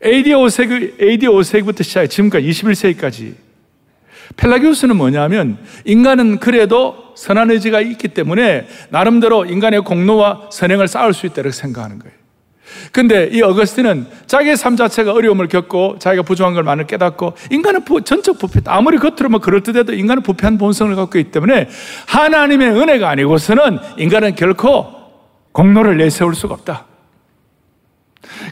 AD 0.05 0.31
5세기, 0.31 1.01
AD 1.01 1.27
5세기부터 1.29 1.85
시작해 1.85 2.07
지금까지 2.09 2.49
21세기까지 2.49 3.35
펠라기우스는 4.37 4.97
뭐냐면 4.97 5.59
인간은 5.85 6.39
그래도 6.39 7.13
선한 7.15 7.51
의지가 7.51 7.81
있기 7.83 8.09
때문에 8.09 8.67
나름대로 8.89 9.45
인간의 9.45 9.83
공로와 9.83 10.49
선행을 10.51 10.89
쌓을 10.89 11.13
수 11.13 11.27
있다 11.27 11.43
이렇게 11.43 11.53
생각하는 11.53 11.99
거예요. 11.99 12.17
근데 12.91 13.29
이 13.31 13.43
어거스틴은 13.43 14.07
자기의 14.27 14.57
삶 14.57 14.77
자체가 14.77 15.13
어려움을 15.13 15.49
겪고 15.49 15.99
자기가 15.99 16.23
부족한 16.23 16.55
걸 16.55 16.63
많이 16.63 16.87
깨닫고 16.87 17.35
인간은 17.51 17.85
부, 17.85 18.03
전적 18.03 18.39
부패, 18.39 18.61
아무리 18.65 18.97
겉으로 18.97 19.29
뭐 19.29 19.41
그럴듯해도 19.41 19.93
인간은 19.93 20.23
부패한 20.23 20.57
본성을 20.57 20.95
갖고 20.97 21.19
있기 21.19 21.31
때문에 21.31 21.69
하나님의 22.07 22.71
은혜가 22.71 23.11
아니고서는 23.11 23.79
인간은 23.99 24.35
결코 24.35 24.87
공로를 25.53 25.99
내세울 25.99 26.35
수가 26.35 26.55
없다. 26.55 26.92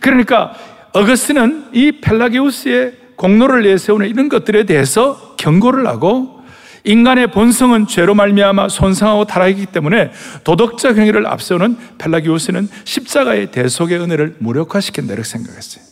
그러니까 0.01 0.55
어거스틴은 0.93 1.71
이 1.73 2.01
펠라기우스의 2.01 2.95
공로를 3.17 3.63
내세우는 3.63 4.09
이런 4.09 4.29
것들에 4.29 4.65
대해서 4.65 5.37
경고를 5.37 5.87
하고 5.87 6.41
인간의 6.85 7.31
본성은 7.33 7.87
죄로 7.87 8.15
말미암아 8.15 8.71
손상하고 8.71 9.27
타락이기 9.27 9.67
때문에 9.67 10.13
도덕적 10.45 10.97
행위를 10.97 11.27
앞세우는 11.27 11.77
펠라기우스는 11.99 12.69
십자가의 12.85 13.51
대속의 13.51 14.01
은혜를 14.01 14.37
무력화시킨다 14.39 15.13
이렇게 15.13 15.29
생각했어요. 15.29 15.85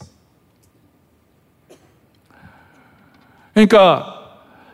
그러니까 3.52 4.14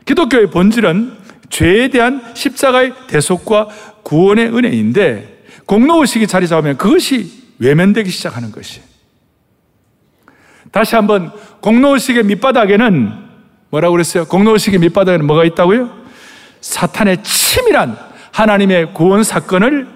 기독교의 0.04 0.50
본질은 0.50 1.24
죄에 1.48 1.88
대한 1.88 2.22
십자가의 2.34 2.92
대속과 3.08 3.68
구원의 4.02 4.54
은혜인데 4.54 5.44
공로의식이 5.66 6.26
자리 6.26 6.46
잡으면 6.46 6.76
그것이 6.76 7.44
외면되기 7.58 8.10
시작하는 8.10 8.52
것이. 8.52 8.93
다시 10.74 10.96
한번 10.96 11.30
공로의식의 11.60 12.24
밑바닥에는 12.24 13.12
뭐라고 13.70 13.92
그랬어요? 13.92 14.24
공로의식의 14.24 14.80
밑바닥에는 14.80 15.24
뭐가 15.24 15.44
있다고요? 15.44 15.88
사탄의 16.60 17.22
치밀한 17.22 17.96
하나님의 18.32 18.92
구원 18.92 19.22
사건을 19.22 19.86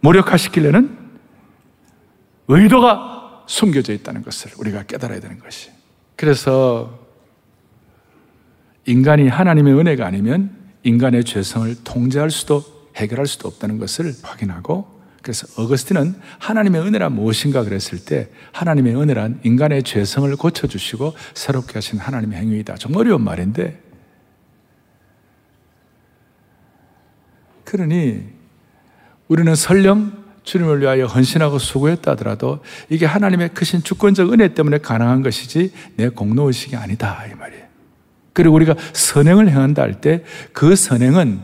무력화시키려는 0.00 0.96
의도가 2.48 3.44
숨겨져 3.46 3.92
있다는 3.92 4.22
것을 4.22 4.52
우리가 4.56 4.84
깨달아야 4.84 5.20
되는 5.20 5.38
것이. 5.40 5.68
그래서 6.16 6.98
인간이 8.86 9.28
하나님의 9.28 9.74
은혜가 9.74 10.06
아니면 10.06 10.56
인간의 10.84 11.24
죄성을 11.24 11.84
통제할 11.84 12.30
수도 12.30 12.62
해결할 12.96 13.26
수도 13.26 13.46
없다는 13.48 13.78
것을 13.78 14.14
확인하고 14.22 14.97
그래서 15.28 15.46
어거스틴은 15.62 16.14
하나님의 16.38 16.80
은혜란 16.80 17.12
무엇인가 17.12 17.62
그랬을 17.62 18.02
때 18.02 18.30
하나님의 18.52 18.96
은혜란 18.96 19.40
인간의 19.44 19.82
죄성을 19.82 20.34
고쳐주시고 20.34 21.12
새롭게 21.34 21.74
하신 21.74 21.98
하나님의 21.98 22.38
행위이다. 22.38 22.76
좀 22.76 22.96
어려운 22.96 23.22
말인데 23.22 23.78
그러니 27.64 28.22
우리는 29.28 29.54
설령 29.54 30.16
주님을 30.44 30.80
위하여 30.80 31.04
헌신하고 31.04 31.58
수고했다 31.58 32.12
하더라도 32.12 32.60
이게 32.88 33.04
하나님의 33.04 33.50
크신 33.50 33.82
주권적 33.82 34.32
은혜 34.32 34.54
때문에 34.54 34.78
가능한 34.78 35.22
것이지 35.22 35.74
내 35.96 36.08
공로의식이 36.08 36.74
아니다 36.74 37.26
이 37.26 37.34
말이에요. 37.34 37.64
그리고 38.32 38.54
우리가 38.54 38.76
선행을 38.94 39.50
행한다 39.50 39.82
할 39.82 40.00
때 40.00 40.24
그 40.54 40.74
선행은 40.74 41.40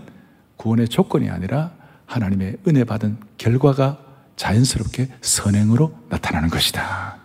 구원의 0.56 0.88
조건이 0.88 1.28
아니라 1.28 1.83
하나님의 2.06 2.58
은혜 2.66 2.84
받은 2.84 3.18
결과가 3.38 3.98
자연스럽게 4.36 5.08
선행으로 5.20 5.96
나타나는 6.08 6.50
것이다. 6.50 7.18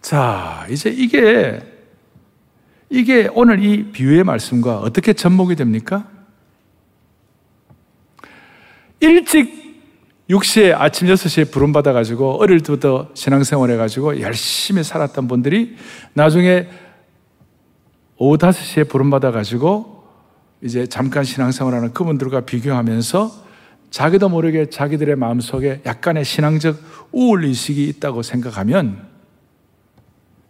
자, 0.00 0.66
이제 0.70 0.90
이게, 0.90 1.60
이게 2.88 3.28
오늘 3.32 3.64
이 3.64 3.90
비유의 3.90 4.24
말씀과 4.24 4.78
어떻게 4.78 5.12
접목이 5.12 5.56
됩니까? 5.56 6.08
일찍 9.00 9.66
6시에 10.30 10.74
아침 10.76 11.08
6시에 11.08 11.52
부름받아가지고 11.52 12.40
어릴 12.40 12.60
때부터 12.60 13.10
신앙생활 13.14 13.70
해가지고 13.70 14.20
열심히 14.20 14.82
살았던 14.82 15.28
분들이 15.28 15.76
나중에 16.14 16.68
오후 18.16 18.36
5시에 18.36 18.88
부름받아가지고 18.88 19.95
이제 20.66 20.84
잠깐 20.84 21.22
신앙생활하는 21.22 21.92
그분들과 21.92 22.40
비교하면서 22.40 23.46
자기도 23.90 24.28
모르게 24.28 24.68
자기들의 24.68 25.14
마음속에 25.14 25.80
약간의 25.86 26.24
신앙적 26.24 26.76
우울 27.12 27.44
의식이 27.44 27.84
있다고 27.84 28.22
생각하면 28.22 29.06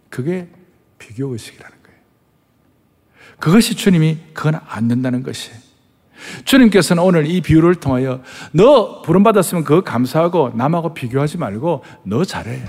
그게 0.09 0.47
비교 0.97 1.31
의식이라는 1.31 1.77
거예요. 1.83 1.99
그것이 3.37 3.75
주님이 3.75 4.17
그건 4.33 4.59
안 4.67 4.87
된다는 4.87 5.21
것이 5.21 5.51
주님께서는 6.45 7.03
오늘 7.03 7.27
이 7.27 7.39
비유를 7.39 7.75
통하여 7.75 8.23
너 8.51 9.03
부름 9.03 9.21
받았으면 9.21 9.63
그거 9.65 9.81
감사하고 9.83 10.53
남하고 10.55 10.95
비교하지 10.95 11.37
말고 11.37 11.83
너 12.03 12.25
잘해. 12.25 12.63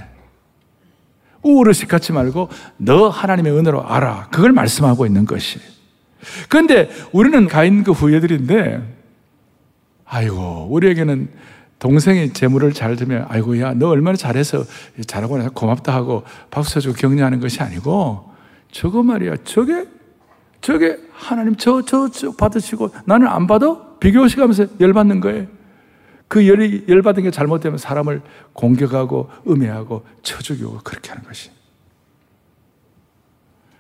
우울의식 1.43 1.89
갖지 1.89 2.13
말고 2.13 2.51
너 2.77 3.09
하나님의 3.09 3.53
은혜로 3.57 3.89
알아. 3.89 4.29
그걸 4.31 4.53
말씀하고 4.53 5.07
있는 5.07 5.25
것이. 5.25 5.78
그런데 6.49 6.91
우리는 7.13 7.47
가인 7.47 7.85
그 7.85 7.93
후예들인데 7.93 8.83
아이고 10.05 10.69
우리에게는 10.71 11.29
동생이 11.79 12.33
재물을 12.33 12.73
잘 12.73 12.97
들면 12.97 13.27
아이고 13.29 13.61
야 13.61 13.73
너 13.75 13.89
얼마나 13.89 14.17
잘해서 14.17 14.65
잘하고 15.07 15.39
나서 15.39 15.51
고맙다 15.51 15.95
하고 15.95 16.25
박수 16.51 16.75
쳐주고 16.75 16.95
격려하는 16.97 17.41
것이 17.41 17.63
아니고 17.63 18.33
저거 18.73 19.03
말이야 19.03 19.37
저게 19.45 19.87
저게 20.61 20.99
하나님 21.13 21.55
저, 21.57 21.83
저, 21.83 22.09
저 22.11 22.33
받으시고 22.33 22.91
나는 23.05 23.29
안 23.29 23.47
받아? 23.47 23.77
비교시 24.01 24.37
가면서 24.37 24.67
열받는 24.81 25.21
거예요. 25.21 25.47
그 26.27 26.47
열이, 26.47 26.85
열받은 26.89 27.23
게 27.23 27.31
잘못되면 27.31 27.79
사람을 27.79 28.23
공격하고 28.53 29.31
음해하고 29.47 30.05
쳐 30.23 30.39
죽이고 30.39 30.81
그렇게 30.85 31.11
하는 31.11 31.25
것이. 31.25 31.51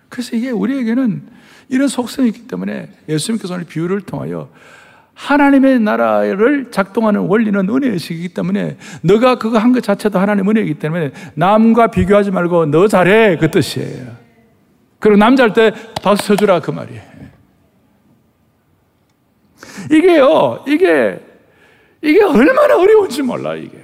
그래서 0.08 0.34
이게 0.34 0.50
우리에게는 0.50 1.28
이런 1.68 1.88
속성이 1.88 2.28
있기 2.28 2.46
때문에 2.48 2.90
예수님께서 3.08 3.54
오늘 3.54 3.66
비유를 3.66 4.02
통하여 4.02 4.48
하나님의 5.14 5.80
나라를 5.80 6.70
작동하는 6.70 7.22
원리는 7.22 7.68
은혜의식이기 7.68 8.28
때문에 8.34 8.78
너가 9.02 9.34
그거 9.36 9.58
한 9.58 9.72
것 9.72 9.82
자체도 9.82 10.18
하나님 10.18 10.48
은혜이기 10.48 10.74
때문에 10.74 11.10
남과 11.34 11.88
비교하지 11.88 12.30
말고 12.30 12.66
너 12.66 12.86
잘해 12.86 13.36
그 13.38 13.50
뜻이에요. 13.50 14.16
그리고 15.00 15.16
남자일 15.18 15.52
때 15.52 15.72
박수 16.02 16.26
쳐주라 16.28 16.60
그 16.60 16.70
말이에요. 16.70 17.02
이게요, 19.90 20.64
이게, 20.66 21.20
이게 22.02 22.22
얼마나 22.22 22.76
어려운지 22.76 23.22
몰라, 23.22 23.54
이게. 23.54 23.78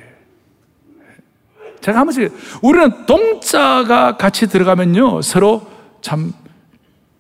제가 1.81 2.01
한 2.01 2.07
번씩, 2.07 2.33
우리는 2.63 3.07
동자가 3.07 4.17
같이 4.17 4.47
들어가면요, 4.49 5.23
서로 5.23 5.67
참 6.01 6.33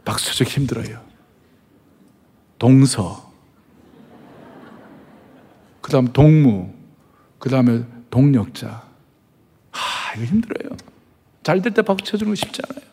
박수적 0.05 0.47
힘들어요. 0.49 1.01
동서. 2.59 3.33
그 5.81 5.90
다음 5.90 6.12
동무. 6.12 6.73
그 7.38 7.51
다음에 7.51 7.85
동력자. 8.11 8.83
아, 9.73 9.79
이거 10.17 10.25
힘들어요. 10.25 10.77
잘 11.43 11.61
될 11.61 11.75
때 11.75 11.83
박수 11.83 12.05
쳐주는 12.12 12.31
거 12.31 12.35
쉽지 12.35 12.62
않아요. 12.69 12.85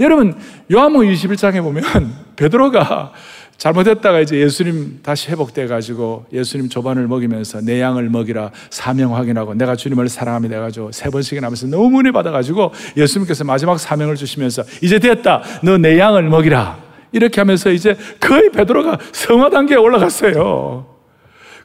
여러분, 0.00 0.38
요한복음 0.72 1.06
21장에 1.08 1.62
보면 1.62 1.84
베드로가 2.36 3.12
잘못했다가 3.62 4.18
이제 4.18 4.38
예수님 4.38 4.98
다시 5.04 5.30
회복돼 5.30 5.68
가지고 5.68 6.26
예수님 6.32 6.68
조반을 6.68 7.06
먹이면서 7.06 7.60
내 7.60 7.80
양을 7.80 8.08
먹이라 8.08 8.50
사명 8.70 9.14
확인하고 9.14 9.54
내가 9.54 9.76
주님을 9.76 10.08
사랑합니다 10.08 10.56
해가지고 10.56 10.90
세 10.90 11.08
번씩이나 11.10 11.46
하면서 11.46 11.68
너무 11.68 12.00
은혜 12.00 12.10
받아가지고 12.10 12.72
예수님께서 12.96 13.44
마지막 13.44 13.78
사명을 13.78 14.16
주시면서 14.16 14.64
이제 14.82 14.98
됐다. 14.98 15.42
너 15.62 15.78
내 15.78 15.96
양을 15.96 16.24
먹이라. 16.24 16.76
이렇게 17.12 17.40
하면서 17.40 17.70
이제 17.70 17.96
거의 18.18 18.50
베드로가 18.50 18.98
성화 19.12 19.50
단계에 19.50 19.76
올라갔어요. 19.76 20.84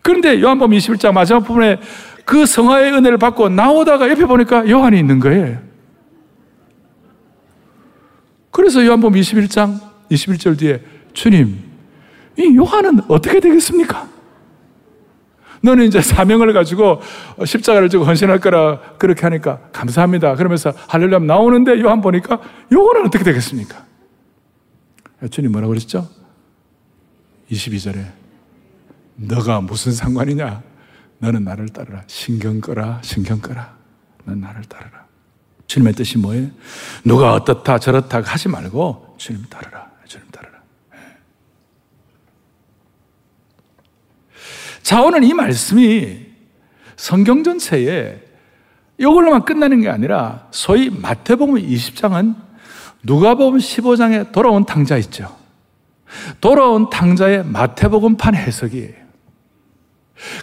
그런데 0.03 0.39
요한복음 0.39 0.77
21장 0.77 1.13
마지막 1.13 1.39
부분에 1.39 1.79
그 2.25 2.45
성화의 2.45 2.93
은혜를 2.93 3.17
받고 3.17 3.49
나오다가 3.49 4.07
옆에 4.07 4.25
보니까 4.25 4.69
요한이 4.69 4.99
있는 4.99 5.19
거예요. 5.19 5.57
그래서 8.51 8.85
요한복음 8.85 9.19
21장 9.19 9.79
21절 10.11 10.59
뒤에 10.59 10.81
주님 11.13 11.66
이 12.37 12.55
요한은 12.55 13.01
어떻게 13.07 13.39
되겠습니까? 13.39 14.07
너는 15.61 15.85
이제 15.85 16.01
사명을 16.01 16.53
가지고 16.53 17.01
십자가를 17.43 17.89
지고 17.89 18.03
헌신할 18.03 18.39
거라 18.39 18.79
그렇게 18.97 19.21
하니까 19.21 19.59
감사합니다. 19.71 20.35
그러면서 20.35 20.71
할렐루야 20.87 21.19
나오는데 21.19 21.81
요한 21.81 22.01
보니까 22.01 22.39
요거는 22.71 23.07
어떻게 23.07 23.23
되겠습니까? 23.23 23.85
주님 25.31 25.51
뭐라고 25.51 25.69
그랬죠? 25.71 26.07
22절에 27.51 28.05
너가 29.15 29.61
무슨 29.61 29.91
상관이냐? 29.91 30.61
너는 31.19 31.43
나를 31.43 31.69
따르라. 31.69 32.03
신경 32.05 32.61
꺼라. 32.61 32.99
신경 33.03 33.39
꺼라. 33.39 33.75
넌 34.25 34.39
나를 34.41 34.63
따르라. 34.65 35.05
주님의 35.65 35.93
뜻이 35.93 36.19
뭐예요? 36.19 36.49
누가 37.03 37.33
어떻다 37.33 37.79
저렇다 37.79 38.21
하지 38.21 38.47
말고. 38.49 39.15
주님 39.17 39.43
따르라. 39.49 39.86
자, 44.87 45.01
오늘 45.01 45.21
이 45.25 45.33
말씀이 45.33 46.17
성경 46.95 47.43
전체에 47.43 48.21
이걸로만 48.97 49.43
끝나는 49.43 49.81
게 49.81 49.89
아니라 49.89 50.47
소위 50.51 50.89
마태복음 50.89 51.55
20장은 51.55 52.33
누가복음 53.03 53.57
15장에 53.57 54.31
돌아온 54.31 54.63
탕자 54.63 54.95
있죠. 54.99 55.35
돌아온 56.39 56.89
탕자의 56.89 57.43
마태복음판 57.43 58.35
해석이에요. 58.35 58.96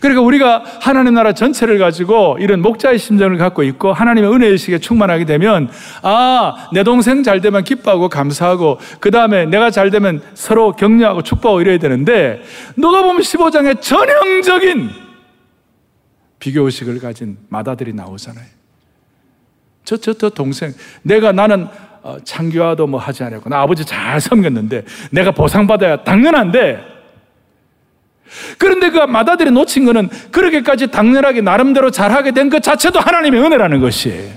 그러니까 0.00 0.22
우리가 0.22 0.64
하나님 0.80 1.14
나라 1.14 1.32
전체를 1.32 1.78
가지고 1.78 2.36
이런 2.40 2.62
목자의 2.62 2.98
심정을 2.98 3.38
갖고 3.38 3.62
있고 3.64 3.92
하나님의 3.92 4.32
은혜의식에 4.32 4.78
충만하게 4.78 5.24
되면 5.24 5.68
아, 6.02 6.68
내 6.72 6.84
동생 6.84 7.22
잘 7.22 7.40
되면 7.40 7.64
기뻐하고 7.64 8.08
감사하고 8.08 8.78
그 9.00 9.10
다음에 9.10 9.46
내가 9.46 9.70
잘 9.70 9.90
되면 9.90 10.22
서로 10.34 10.72
격려하고 10.72 11.22
축복하고 11.22 11.60
이래야 11.60 11.78
되는데 11.78 12.42
너가 12.76 13.02
보면 13.02 13.22
15장에 13.22 13.80
전형적인 13.80 14.90
비교의식을 16.38 17.00
가진 17.00 17.38
마다들이 17.48 17.94
나오잖아요. 17.94 18.44
저, 19.84 19.96
저, 19.96 20.12
저 20.12 20.30
동생. 20.30 20.72
내가 21.02 21.32
나는 21.32 21.68
어, 22.02 22.18
창교화도 22.22 22.86
뭐 22.86 23.00
하지 23.00 23.24
않았고 23.24 23.48
나 23.48 23.62
아버지 23.62 23.84
잘 23.84 24.20
섬겼는데 24.20 24.84
내가 25.10 25.30
보상받아야 25.30 26.04
당연한데 26.04 26.93
그런데 28.58 28.90
그 28.90 28.98
마다들이 28.98 29.50
놓친 29.50 29.84
거는 29.84 30.08
그렇게까지 30.30 30.88
당연하게 30.88 31.40
나름대로 31.40 31.90
잘하게 31.90 32.32
된 32.32 32.48
것 32.50 32.62
자체도 32.62 33.00
하나님의 33.00 33.40
은혜라는 33.42 33.80
것이에요. 33.80 34.32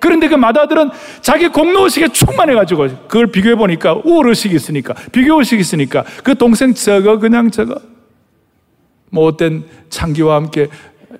그런데 0.00 0.28
그 0.28 0.34
마다들은 0.36 0.90
자기 1.22 1.48
공로의식에 1.48 2.08
충만해가지고 2.08 2.88
그걸 3.08 3.26
비교해보니까 3.28 3.94
우월의식이 4.04 4.54
있으니까, 4.54 4.94
비교의식이 5.12 5.60
있으니까 5.60 6.04
그 6.22 6.34
동생 6.36 6.72
저거 6.74 7.18
그냥 7.18 7.50
저거 7.50 7.80
뭐 9.10 9.26
어떤 9.26 9.64
창기와 9.90 10.36
함께 10.36 10.68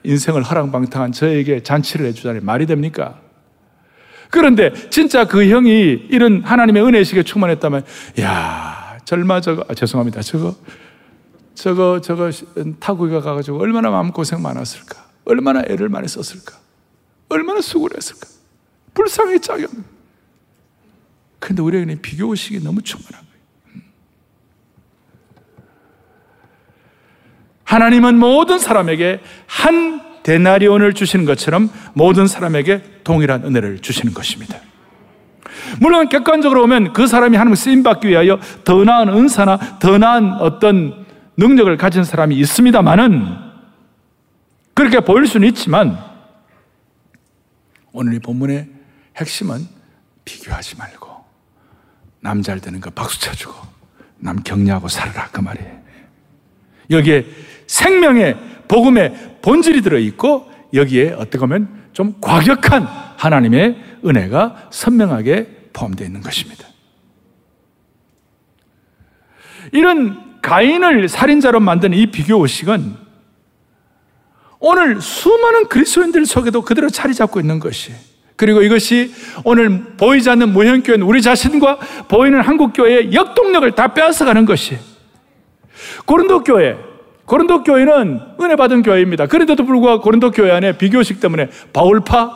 인생을 0.05 0.43
허랑방탕한 0.43 1.13
저에게 1.13 1.63
잔치를 1.63 2.07
해주자니 2.07 2.41
말이 2.41 2.67
됩니까? 2.67 3.19
그런데 4.31 4.73
진짜 4.91 5.25
그 5.25 5.49
형이 5.49 6.07
이런 6.11 6.43
하나님의 6.45 6.85
은혜의식에 6.85 7.23
충만했다면 7.23 7.85
야 8.21 8.99
절마 9.05 9.41
저거 9.41 9.65
아, 9.69 9.75
죄송합니다 9.75 10.21
저거 10.21 10.55
저거, 11.59 12.01
저거 12.01 12.31
타구가 12.79 13.21
가가지고 13.21 13.59
얼마나 13.59 13.91
마음고생 13.91 14.41
많았을까? 14.41 15.05
얼마나 15.25 15.63
애를 15.67 15.89
많이 15.89 16.07
썼을까? 16.07 16.57
얼마나 17.29 17.61
수고를 17.61 17.97
했을까? 17.97 18.29
불쌍히 18.95 19.41
짜겼 19.41 19.69
근데 21.41 21.61
우리에게는 21.63 22.01
비교의식이 22.01 22.61
너무 22.63 22.81
충만한 22.83 23.21
거예요. 23.23 23.83
하나님은 27.65 28.19
모든 28.19 28.61
사람에게 28.61 29.21
한 29.47 30.01
데나리온을 30.23 30.95
주시는 30.95 31.25
것처럼 31.25 31.71
모든 31.93 32.29
사람에게 32.29 33.01
동일한 33.03 33.45
은혜를 33.45 33.81
주시는 33.81 34.15
것입니다. 34.15 34.61
물론 35.81 36.09
객관적으로 36.09 36.61
보면 36.61 36.93
그 36.93 37.09
사람이 37.09 37.37
하나님 37.37 37.57
쓰임 37.57 37.83
받기 37.83 38.09
위하여 38.09 38.39
더 38.65 38.85
나은 38.85 39.09
은사나 39.09 39.79
더 39.81 39.99
나은 39.99 40.35
어떤 40.35 41.08
능력을 41.39 41.75
가진 41.77 42.03
사람이 42.05 42.37
있습니다만은 42.37 43.49
그렇게 44.75 45.01
보일 45.01 45.27
수는 45.27 45.49
있지만 45.49 45.97
오늘 47.93 48.15
이 48.15 48.19
본문의 48.19 48.69
핵심은 49.17 49.61
비교하지 50.25 50.77
말고 50.77 51.09
남 52.21 52.43
잘 52.43 52.61
되는 52.61 52.81
거 52.81 52.91
박수 52.91 53.21
쳐주고 53.21 53.55
남 54.19 54.43
격려하고 54.43 54.89
살아라 54.89 55.29
그 55.31 55.41
말이에요. 55.41 55.79
여기에 56.91 57.27
생명의 57.69 58.37
복음의 58.67 59.39
본질이 59.41 59.83
들어 59.83 59.99
있고 59.99 60.51
여기에 60.75 61.13
어떻게 61.13 61.39
보면 61.39 61.91
좀 61.93 62.21
과격한 62.21 62.83
하나님의 63.17 64.01
은혜가 64.05 64.69
선명하게 64.73 65.71
포함되어 65.73 66.07
있는 66.07 66.21
것입니다. 66.21 66.67
이런 69.73 70.28
가인을 70.49 71.11
살인자로 71.11 71.61
만든 71.61 71.93
이 71.93 72.07
비교 72.07 72.41
의식은 72.41 72.97
오늘 74.61 74.99
수많은 74.99 75.69
그리스도인들 75.69 76.25
속에도 76.25 76.63
그대로 76.63 76.89
자리 76.89 77.13
잡고 77.13 77.39
있는 77.39 77.61
것이 77.61 77.93
그리고 78.35 78.63
이것이 78.63 79.13
오늘 79.45 79.97
보이지 79.99 80.31
않는 80.31 80.55
무형교회는 80.55 81.05
우리 81.05 81.21
자신과 81.21 81.79
보이는 82.09 82.41
한국교회의 82.41 83.13
역동력을 83.13 83.71
다 83.73 83.93
빼앗아가는 83.93 84.47
것이 84.47 84.79
고린도 86.07 86.45
교회 86.45 86.79
고린도 87.27 87.63
교회는 87.65 88.21
은혜 88.41 88.57
받은 88.57 88.83
교회입니다. 88.83 89.27
그런데도 89.27 89.67
불구하고 89.67 90.01
고린도 90.01 90.31
교회 90.31 90.51
안에 90.51 90.79
비교식 90.79 91.21
때문에 91.21 91.51
바울파, 91.75 92.31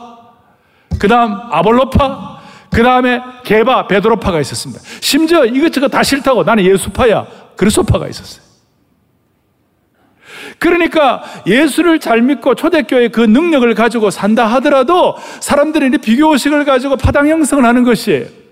그 1.01 1.09
다음 1.09 1.33
아볼로파, 1.51 2.43
그 2.71 2.83
다음에 2.83 3.23
개바, 3.45 3.87
베드로파가 3.87 4.39
있었습니다. 4.41 4.83
심지어 5.01 5.47
이것저것 5.47 5.89
다 5.89 6.03
싫다고 6.03 6.43
나는 6.43 6.65
예수파야, 6.65 7.27
그리스도파가 7.57 8.09
있었어요. 8.09 8.43
그러니까 10.59 11.23
예수를 11.47 11.99
잘 11.99 12.23
믿고 12.23 12.55
초대교회 12.55 13.09
그 13.09 13.21
능력을 13.21 13.75
가지고 13.75 14.11
산다 14.11 14.47
하더라도 14.47 15.17
사람들이 15.41 15.97
비교식을 15.99 16.65
가지고 16.65 16.97
파당 16.97 17.29
형성을 17.29 17.65
하는 17.65 17.83
것이에요. 17.85 18.43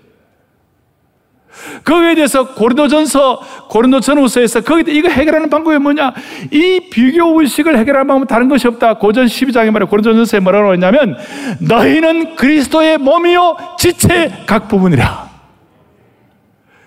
거기에 1.83 2.15
대해서 2.15 2.53
고린도전서, 2.53 3.67
고린도전후서에서 3.69 4.61
거기에 4.61 4.93
이거 4.93 5.09
해결하는 5.09 5.49
방법이 5.49 5.77
뭐냐? 5.77 6.13
이 6.51 6.89
비교 6.91 7.39
의식을 7.39 7.77
해결하는 7.77 8.07
방법은 8.07 8.27
다른 8.27 8.49
것이 8.49 8.67
없다. 8.67 8.95
고전 8.95 9.25
12장에 9.25 9.71
말해 9.71 9.85
고린도전서에 9.85 10.39
뭐라고 10.39 10.73
했냐면 10.73 11.17
너희는 11.59 12.35
그리스도의 12.35 12.97
몸이요 12.97 13.57
지체 13.77 14.43
각 14.45 14.67
부분이라. 14.67 15.30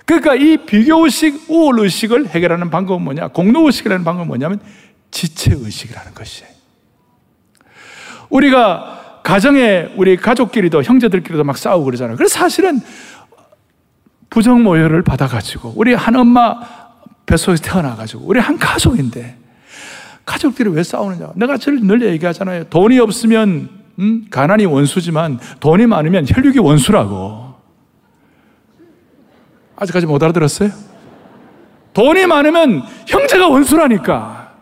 그러니까 0.04 0.34
이 0.34 0.58
비교 0.58 1.04
의식, 1.04 1.48
우월 1.48 1.80
의식을 1.80 2.28
해결하는 2.28 2.70
방법은 2.70 3.02
뭐냐? 3.02 3.28
공로 3.28 3.66
의식이라는 3.66 4.04
방법은 4.04 4.26
뭐냐면 4.28 4.60
지체 5.10 5.54
의식이라는 5.54 6.14
것이에요. 6.14 6.50
우리가 8.28 9.20
가정에 9.22 9.92
우리 9.96 10.16
가족끼리도 10.16 10.82
형제들끼리도 10.82 11.44
막 11.44 11.56
싸우고 11.56 11.84
그러잖아요. 11.86 12.16
그래서 12.16 12.38
사실은 12.38 12.80
부정모혈을 14.28 15.02
받아가지고 15.02 15.74
우리 15.76 15.94
한 15.94 16.16
엄마 16.16 16.60
뱃속에서 17.24 17.62
태어나가지고 17.62 18.24
우리 18.26 18.40
한 18.40 18.58
가족인데 18.58 19.36
가족들이 20.26 20.70
왜 20.70 20.82
싸우느냐? 20.82 21.32
내가 21.36 21.56
늘 21.56 22.02
얘기하잖아요. 22.02 22.64
돈이 22.64 22.98
없으면 22.98 23.68
음? 23.98 24.26
가난이 24.30 24.64
원수지만 24.66 25.38
돈이 25.60 25.86
많으면 25.86 26.26
혈육이 26.28 26.58
원수라고. 26.58 27.43
아직까지 29.76 30.06
못 30.06 30.22
알아들었어요? 30.22 30.70
돈이 31.92 32.26
많으면 32.26 32.82
형제가 33.06 33.48
원수라니까. 33.48 34.54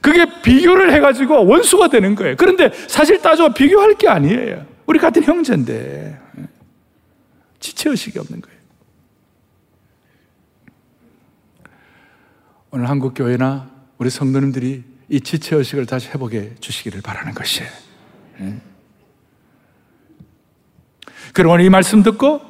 그게 0.00 0.26
비교를 0.42 0.92
해가지고 0.92 1.46
원수가 1.46 1.88
되는 1.88 2.14
거예요. 2.14 2.34
그런데 2.36 2.70
사실 2.88 3.20
따져 3.22 3.52
비교할 3.52 3.94
게 3.94 4.08
아니에요. 4.08 4.66
우리 4.86 4.98
같은 4.98 5.22
형제인데. 5.22 6.20
지체의식이 7.60 8.18
없는 8.18 8.40
거예요. 8.40 8.58
오늘 12.72 12.88
한국 12.88 13.14
교회나 13.14 13.70
우리 13.98 14.10
성도님들이 14.10 14.82
이 15.08 15.20
지체 15.20 15.56
의식을 15.56 15.86
다시 15.86 16.08
회복해 16.08 16.54
주시기를 16.58 17.02
바라는 17.02 17.34
것이에요. 17.34 17.70
예. 18.40 18.56
그럼 21.34 21.52
오늘 21.52 21.64
이 21.64 21.70
말씀 21.70 22.02
듣고 22.02 22.40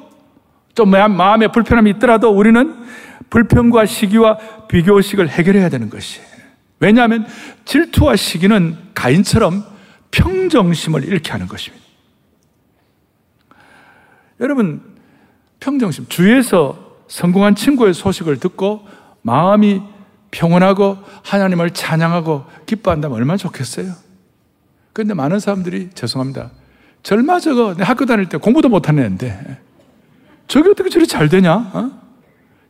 좀 0.75 0.89
마음에 0.89 1.47
불편함이 1.47 1.91
있더라도 1.91 2.29
우리는 2.29 2.83
불평과 3.29 3.85
시기와 3.85 4.37
비교 4.67 4.97
의식을 4.97 5.29
해결해야 5.29 5.69
되는 5.69 5.89
것이에요. 5.89 6.27
왜냐하면 6.79 7.25
질투와 7.65 8.15
시기는 8.15 8.77
가인처럼 8.93 9.63
평정심을 10.11 11.05
잃게 11.05 11.31
하는 11.31 11.47
것입니다. 11.47 11.83
여러분, 14.39 14.81
평정심, 15.59 16.07
주위에서 16.09 16.97
성공한 17.07 17.55
친구의 17.55 17.93
소식을 17.93 18.39
듣고 18.39 18.87
마음이 19.21 19.81
평온하고 20.31 20.97
하나님을 21.23 21.71
찬양하고 21.71 22.45
기뻐한다면 22.65 23.17
얼마나 23.17 23.37
좋겠어요? 23.37 23.93
그런데 24.91 25.13
많은 25.13 25.39
사람들이 25.39 25.91
죄송합니다. 25.93 26.51
절마 27.03 27.39
저거 27.39 27.75
내 27.75 27.83
학교 27.83 28.05
다닐 28.05 28.27
때 28.27 28.37
공부도 28.37 28.69
못하는 28.69 29.03
애인데 29.03 29.59
저게 30.47 30.69
어떻게 30.69 30.89
저리 30.89 31.07
잘 31.07 31.29
되냐? 31.29 31.53
어? 31.53 31.91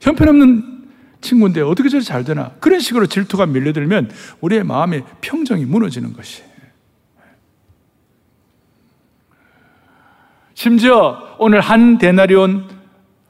형편없는 0.01 0.73
친구인데 1.21 1.61
어떻게 1.61 1.89
저리 1.89 2.03
잘 2.03 2.23
되나? 2.23 2.51
그런 2.59 2.79
식으로 2.79 3.07
질투가 3.07 3.45
밀려들면 3.45 4.11
우리의 4.41 4.63
마음의 4.63 5.03
평정이 5.21 5.65
무너지는 5.65 6.13
것이. 6.13 6.43
심지어 10.53 11.35
오늘 11.39 11.61
한 11.61 11.97
데나리온 11.97 12.69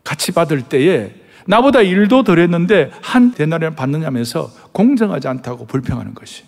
같이 0.03 0.32
받을 0.32 0.62
때에 0.63 1.15
나보다 1.45 1.82
일도 1.82 2.23
덜 2.23 2.39
했는데 2.39 2.91
한 3.01 3.32
대나리를 3.32 3.75
받느냐면서 3.75 4.51
공정하지 4.71 5.27
않다고 5.27 5.65
불평하는 5.65 6.13
것이. 6.13 6.43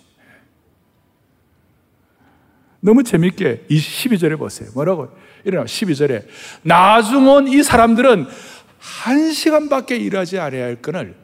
너무 2.81 3.03
재밌게 3.03 3.65
12절에 3.69 4.37
보세요. 4.37 4.69
뭐라고? 4.75 5.09
이러나 5.45 5.65
12절에 5.65 6.25
나중 6.63 7.27
온 7.27 7.47
이 7.47 7.63
사람들은 7.63 8.27
한 8.79 9.31
시간밖에 9.31 9.95
일하지 9.95 10.39
않아야 10.39 10.65
할 10.65 10.75
건을 10.81 11.15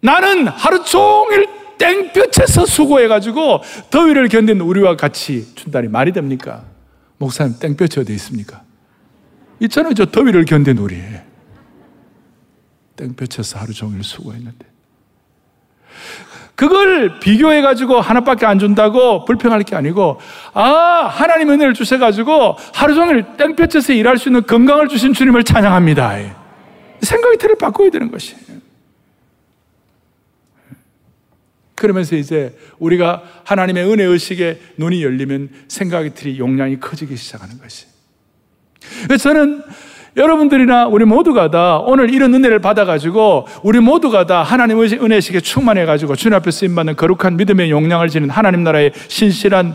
나는 0.00 0.48
하루 0.48 0.82
종일 0.84 1.46
땡볕에서 1.78 2.66
수고해가지고 2.66 3.60
더위를 3.90 4.28
견딘 4.28 4.60
우리와 4.60 4.96
같이 4.96 5.54
준다니 5.54 5.88
말이 5.88 6.12
됩니까? 6.12 6.64
목사님 7.18 7.58
땡볕이 7.58 8.00
어디 8.00 8.12
있습니까? 8.14 8.62
있잖아요. 9.60 9.94
저 9.94 10.06
더위를 10.06 10.44
견딘 10.44 10.78
우리. 10.78 11.00
땡볕에서 12.96 13.58
하루 13.60 13.72
종일 13.72 14.02
수고했는데. 14.02 14.66
그걸 16.54 17.18
비교해가지고 17.18 18.00
하나밖에 18.00 18.46
안 18.46 18.58
준다고 18.58 19.24
불평할 19.24 19.62
게 19.62 19.74
아니고, 19.74 20.20
아, 20.52 20.62
하나님 21.10 21.50
은혜를 21.50 21.74
주셔가지고 21.74 22.56
하루 22.74 22.94
종일 22.94 23.24
땡볕에서 23.36 23.92
일할 23.94 24.18
수 24.18 24.28
있는 24.28 24.46
건강을 24.46 24.88
주신 24.88 25.12
주님을 25.12 25.44
찬양합니다. 25.44 26.18
생각의 27.00 27.38
틀을 27.38 27.56
바꿔야 27.56 27.90
되는 27.90 28.10
것이. 28.10 28.36
그러면서 31.74 32.14
이제 32.14 32.56
우리가 32.78 33.22
하나님의 33.44 33.84
은혜 33.90 34.04
의식에 34.04 34.60
눈이 34.76 35.02
열리면 35.02 35.50
생각의 35.66 36.14
틀이 36.14 36.38
용량이 36.38 36.78
커지기 36.78 37.16
시작하는 37.16 37.58
것이. 37.58 37.86
저는 39.20 39.62
여러분들이나 40.16 40.86
우리 40.86 41.04
모두가 41.04 41.50
다 41.50 41.78
오늘 41.78 42.12
이런 42.12 42.34
은혜를 42.34 42.58
받아가지고 42.58 43.46
우리 43.62 43.80
모두가 43.80 44.26
다 44.26 44.42
하나님의 44.42 44.92
은혜식에 44.94 45.40
충만해가지고 45.40 46.16
주님 46.16 46.36
앞에 46.36 46.50
쓰임받는 46.50 46.96
거룩한 46.96 47.36
믿음의 47.36 47.70
용량을 47.70 48.08
지닌 48.08 48.28
하나님 48.28 48.62
나라의 48.62 48.92
신실한 49.08 49.74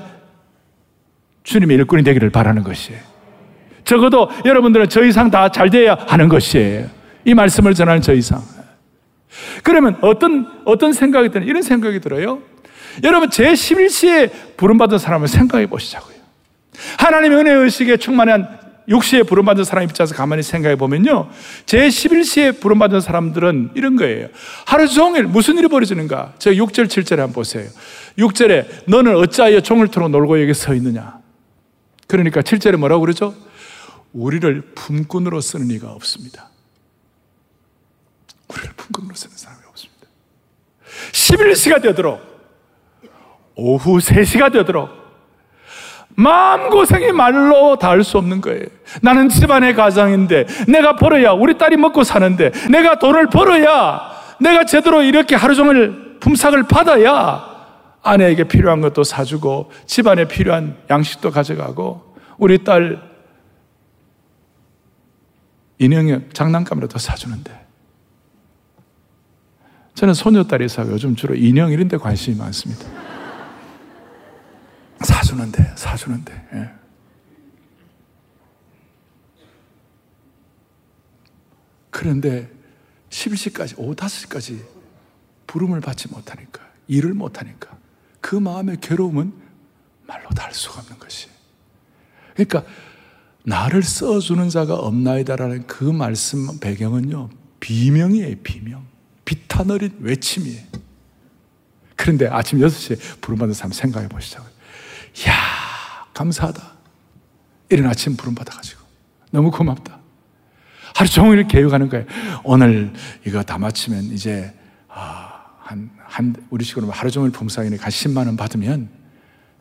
주님의 1.43 1.77
일꾼이 1.77 2.03
되기를 2.03 2.29
바라는 2.29 2.63
것이에요. 2.63 2.99
적어도 3.83 4.29
여러분들은 4.45 4.89
저 4.89 5.03
이상 5.03 5.31
다 5.31 5.49
잘 5.49 5.69
돼야 5.69 5.97
하는 6.07 6.27
것이에요. 6.29 6.87
이 7.25 7.33
말씀을 7.33 7.73
전하는 7.73 8.01
저 8.01 8.13
이상. 8.13 8.41
그러면 9.63 9.97
어떤, 10.01 10.47
어떤 10.65 10.93
생각이 10.93 11.29
드는, 11.29 11.47
이런 11.47 11.61
생각이 11.61 11.99
들어요. 11.99 12.39
여러분, 13.03 13.29
제 13.29 13.51
11시에 13.53 14.31
부름받은 14.57 14.97
사람을 14.97 15.27
생각해 15.27 15.67
보시자고요. 15.67 16.15
하나님의 16.99 17.37
은혜 17.37 17.51
의식에 17.51 17.97
충만한 17.97 18.66
육시에 18.87 19.23
부름받은 19.23 19.63
사람 19.65 19.83
입장에서 19.83 20.15
가만히 20.15 20.43
생각해 20.43 20.75
보면요. 20.77 21.29
제 21.65 21.87
11시에 21.87 22.59
부름받은 22.61 23.01
사람들은 23.01 23.71
이런 23.75 23.95
거예요. 23.97 24.29
하루 24.65 24.87
종일 24.87 25.23
무슨 25.23 25.57
일이 25.57 25.67
벌어지는가? 25.67 26.35
저 26.39 26.51
6절, 26.51 26.87
7절에 26.87 27.17
한번 27.17 27.33
보세요. 27.33 27.67
6절에 28.17 28.85
너는 28.87 29.15
어찌하여 29.17 29.59
종을 29.59 29.89
틀어 29.89 30.07
놀고 30.07 30.41
여기 30.41 30.53
서 30.53 30.73
있느냐? 30.73 31.19
그러니까 32.07 32.41
7절에 32.41 32.77
뭐라고 32.77 33.01
그러죠? 33.01 33.35
우리를 34.13 34.61
품꾼으로 34.73 35.41
쓰는 35.41 35.69
이가 35.71 35.91
없습니다. 35.91 36.49
우리를 38.47 38.71
품꾼으로 38.77 39.13
쓰는 39.15 39.35
사람이 39.35 39.61
없습니다. 39.67 40.07
11시가 41.11 41.81
되도록, 41.81 42.21
오후 43.55 43.97
3시가 43.97 44.51
되도록, 44.53 44.89
마음고생이 46.17 47.11
말로 47.11 47.77
닿을 47.77 48.03
수 48.03 48.17
없는 48.17 48.41
거예요. 48.41 48.65
나는 49.03 49.29
집안의 49.29 49.75
가장인데, 49.75 50.47
내가 50.67 50.95
벌어야 50.95 51.31
우리 51.31 51.57
딸이 51.57 51.77
먹고 51.77 52.03
사는데, 52.03 52.51
내가 52.71 52.97
돈을 52.97 53.27
벌어야 53.27 54.11
내가 54.39 54.65
제대로 54.65 55.03
이렇게 55.03 55.35
하루 55.35 55.55
종일 55.55 56.17
품삯을 56.19 56.63
받아야 56.63 57.55
아내에게 58.01 58.45
필요한 58.45 58.81
것도 58.81 59.03
사주고, 59.03 59.71
집안에 59.85 60.27
필요한 60.27 60.77
양식도 60.89 61.29
가져가고, 61.29 62.15
우리 62.39 62.63
딸 62.63 62.99
인형에 65.77 66.29
장난감이라도 66.33 66.97
사주는데, 66.97 67.67
저는 69.93 70.15
소녀딸이 70.15 70.67
사고 70.67 70.93
요즘 70.93 71.15
주로 71.15 71.35
인형 71.35 71.71
이런 71.71 71.87
데 71.87 71.97
관심이 71.97 72.37
많습니다. 72.37 73.06
사주는데, 75.03 75.73
사주는데. 75.75 76.47
예. 76.53 76.69
그런데 81.89 82.49
11시까지, 83.09 83.75
오후 83.77 83.95
5시까지 83.95 84.59
부름을 85.47 85.81
받지 85.81 86.07
못하니까, 86.09 86.61
일을 86.87 87.13
못하니까, 87.13 87.77
그 88.21 88.35
마음의 88.35 88.77
괴로움은 88.81 89.33
말로 90.05 90.29
다 90.29 90.45
할 90.45 90.53
수가 90.53 90.79
없는 90.81 90.99
것이. 90.99 91.27
그러니까, 92.33 92.63
나를 93.43 93.81
써주는 93.83 94.49
자가 94.49 94.75
없나이다라는 94.75 95.67
그 95.67 95.83
말씀 95.83 96.59
배경은요, 96.59 97.29
비명이에요, 97.59 98.35
비명. 98.43 98.85
비탄 99.25 99.71
어린 99.71 99.93
외침이에요. 99.99 100.63
그런데 101.95 102.27
아침 102.27 102.59
6시에 102.59 103.21
부름받은 103.21 103.53
사람 103.53 103.71
생각해 103.71 104.07
보시자고요. 104.07 104.51
이야, 105.25 105.33
감사하다. 106.13 106.61
이런 107.69 107.87
아침 107.87 108.15
부름받아가지고. 108.15 108.85
너무 109.31 109.51
고맙다. 109.51 109.99
하루 110.95 111.09
종일 111.09 111.47
계획하는 111.47 111.89
거예요. 111.89 112.05
오늘 112.43 112.93
이거 113.25 113.43
다 113.43 113.57
마치면 113.57 114.05
이제, 114.05 114.53
아, 114.87 115.45
한, 115.59 115.89
한, 115.99 116.35
우리 116.49 116.63
식으로 116.63 116.89
하루 116.91 117.11
종일 117.11 117.31
품삯이니까 117.31 117.83
한 117.83 117.89
10만원 117.91 118.37
받으면 118.37 118.89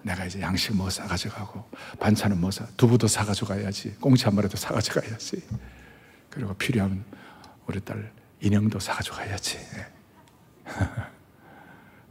내가 0.03 0.25
이제 0.25 0.41
양식 0.41 0.75
뭐 0.77 0.89
싸가지고 0.89 1.35
가고, 1.35 1.69
반찬은 1.99 2.41
뭐 2.41 2.51
사, 2.51 2.65
두부도 2.77 3.09
사가지고 3.09 3.49
가야지. 3.49 3.95
꽁치 4.01 4.25
한 4.25 4.35
마리도 4.35 4.57
사가지고 4.57 5.01
가야지. 5.01 5.43
그리고 6.31 6.55
필요하면 6.55 7.05
우리 7.67 7.81
딸 7.81 8.13
인형도 8.41 8.79
사가지고 8.79 9.17
가야지. 9.17 9.59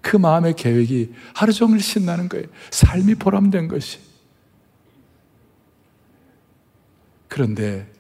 그 0.06 0.18
마음의 0.18 0.54
계획이 0.56 1.16
하루 1.34 1.52
종일 1.52 1.82
신나는 1.82 2.30
거예요. 2.30 2.46
삶이 2.70 3.16
보람된 3.16 3.68
것이. 3.68 3.98
그런데 7.28 7.92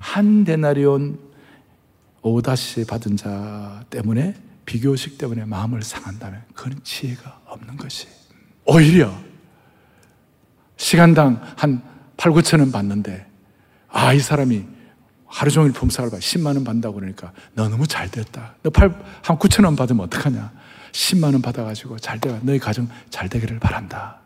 한 0.00 0.42
데나리온 0.42 1.20
오다시 2.20 2.84
받은 2.84 3.16
자 3.16 3.84
때문에 3.90 4.34
비교식 4.64 5.18
때문에 5.18 5.44
마음을 5.44 5.82
상한다면 5.82 6.42
그런 6.52 6.80
지혜가 6.82 7.42
없는 7.46 7.76
것이. 7.76 8.08
오히려 8.64 9.16
시간당 10.76 11.40
한 11.56 11.80
8, 12.16 12.32
9천 12.32 12.58
원 12.58 12.72
받는데 12.72 13.24
아, 13.88 14.12
이 14.12 14.18
사람이 14.18 14.66
하루 15.26 15.52
종일 15.52 15.70
품삯을 15.70 16.10
받아 16.10 16.18
10만 16.20 16.56
원 16.56 16.64
받는다고 16.64 16.96
그러니까 16.96 17.32
너 17.54 17.68
너무 17.68 17.86
잘 17.86 18.10
됐다. 18.10 18.56
너 18.64 18.70
8, 18.70 18.88
한 19.22 19.38
9천 19.38 19.64
원 19.64 19.76
받으면 19.76 20.06
어떡하냐. 20.06 20.55
10만 20.96 21.32
원 21.34 21.42
받아가지고 21.42 21.98
잘 21.98 22.18
되가 22.18 22.38
너희 22.42 22.58
가정 22.58 22.88
잘 23.10 23.28
되기를 23.28 23.58
바란다. 23.58 24.20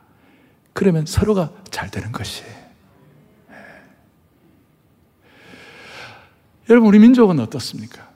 그러면 0.73 1.05
서로가 1.05 1.51
잘 1.71 1.91
되는 1.91 2.13
것이. 2.13 2.45
네. 3.49 3.57
여러분 6.69 6.89
우리 6.89 7.01
민족은 7.01 7.41
어떻습니까? 7.41 8.09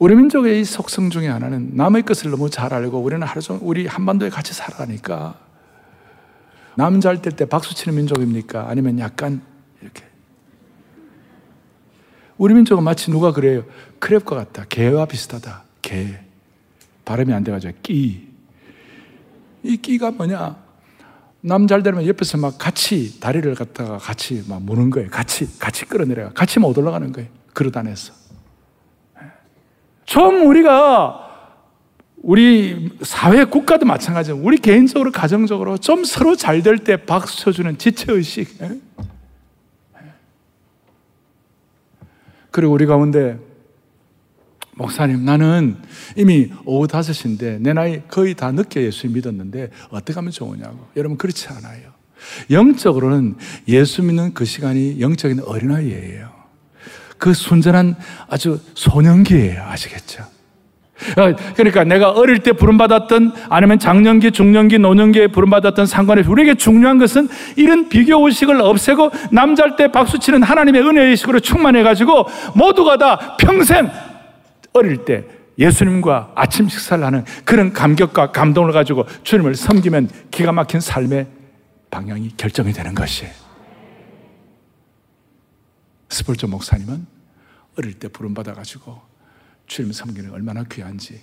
우리 0.00 0.16
민족의 0.16 0.60
이 0.60 0.64
속성 0.64 1.10
중에 1.10 1.28
하나는 1.28 1.76
남의 1.76 2.02
것을 2.02 2.30
너무 2.32 2.50
잘 2.50 2.74
알고 2.74 2.98
우리는 2.98 3.24
하루 3.24 3.40
종일 3.40 3.60
우리 3.62 3.86
한반도에 3.86 4.30
같이 4.30 4.52
살아가니까 4.52 5.38
남 6.76 7.00
잘 7.00 7.20
될 7.22 7.36
때 7.36 7.44
박수 7.44 7.74
치는 7.74 7.94
민족입니까? 7.96 8.68
아니면 8.68 8.98
약간 8.98 9.42
이렇게 9.80 10.04
우리 12.36 12.54
민족은 12.54 12.82
마치 12.82 13.10
누가 13.12 13.32
그래요? 13.32 13.64
크랩과 14.00 14.24
같다. 14.34 14.64
개와 14.68 15.04
비슷하다. 15.06 15.62
개. 15.82 16.18
발음이 17.10 17.32
안 17.32 17.42
돼가지고 17.42 17.72
끼. 17.82 18.28
이 19.64 19.76
끼가 19.76 20.12
뭐냐? 20.12 20.56
남 21.40 21.66
잘 21.66 21.82
되면 21.82 22.06
옆에서 22.06 22.38
막 22.38 22.56
같이 22.56 23.18
다리를 23.18 23.52
갖다가 23.56 23.98
같이 23.98 24.44
막 24.48 24.62
무는 24.62 24.90
거예요. 24.90 25.10
같이 25.10 25.58
같이 25.58 25.86
끌어내려가. 25.86 26.32
같이 26.32 26.60
못 26.60 26.76
올라가는 26.78 27.10
거예요. 27.10 27.28
안에서. 27.74 28.12
좀 30.04 30.46
우리가 30.46 31.26
우리 32.22 32.90
사회 33.02 33.44
국가도 33.44 33.86
마찬가지예요. 33.86 34.40
우리 34.40 34.58
개인적으로 34.58 35.10
가정적으로 35.10 35.78
좀 35.78 36.04
서로 36.04 36.36
잘 36.36 36.62
될 36.62 36.78
때 36.78 36.96
박수 37.04 37.38
쳐주는 37.40 37.76
지체 37.78 38.12
의식. 38.12 38.56
그리고 42.52 42.72
우리 42.72 42.86
가운데 42.86 43.49
목사님, 44.80 45.26
나는 45.26 45.76
이미 46.16 46.50
오후 46.64 46.86
5시인데 46.86 47.60
내 47.60 47.74
나이 47.74 48.00
거의 48.08 48.34
다 48.34 48.50
늦게 48.50 48.82
예수 48.82 49.08
믿었는데 49.08 49.68
어떻게 49.90 50.14
하면 50.14 50.30
좋으냐고. 50.30 50.88
여러분, 50.96 51.18
그렇지 51.18 51.48
않아요. 51.48 51.90
영적으로는 52.50 53.36
예수 53.68 54.02
믿는 54.02 54.32
그 54.32 54.46
시간이 54.46 55.00
영적인 55.00 55.40
어린아이예요. 55.44 56.30
그 57.18 57.34
순전한 57.34 57.94
아주 58.28 58.58
소년기예요. 58.74 59.62
아시겠죠? 59.64 60.22
어, 61.16 61.34
그러니까 61.56 61.84
내가 61.84 62.10
어릴 62.10 62.38
때 62.38 62.52
부름받았던 62.52 63.32
아니면 63.50 63.78
장년기, 63.78 64.32
중년기, 64.32 64.78
노년기에 64.78 65.28
부름받았던 65.28 65.86
상관없이 65.86 66.30
우리에게 66.30 66.54
중요한 66.54 66.98
것은 66.98 67.28
이런 67.56 67.90
비교 67.90 68.26
의식을 68.26 68.60
없애고 68.60 69.10
남잘 69.30 69.76
때 69.76 69.92
박수치는 69.92 70.42
하나님의 70.42 70.82
은혜 70.82 71.04
의식으로 71.06 71.40
충만해가지고 71.40 72.26
모두가 72.54 72.96
다 72.96 73.36
평생 73.38 73.90
어릴 74.72 75.04
때 75.04 75.24
예수님과 75.58 76.32
아침 76.36 76.68
식사를 76.68 77.04
하는 77.04 77.24
그런 77.44 77.72
감격과 77.72 78.32
감동을 78.32 78.72
가지고 78.72 79.04
주님을 79.24 79.54
섬기면 79.54 80.08
기가 80.30 80.52
막힌 80.52 80.80
삶의 80.80 81.26
방향이 81.90 82.30
결정이 82.36 82.72
되는 82.72 82.94
것이에요. 82.94 83.32
스폴저 86.08 86.46
목사님은 86.46 87.06
어릴 87.78 87.94
때 87.94 88.08
부름받아가지고 88.08 89.00
주님 89.66 89.92
섬기는 89.92 90.32
얼마나 90.32 90.64
귀한지. 90.64 91.20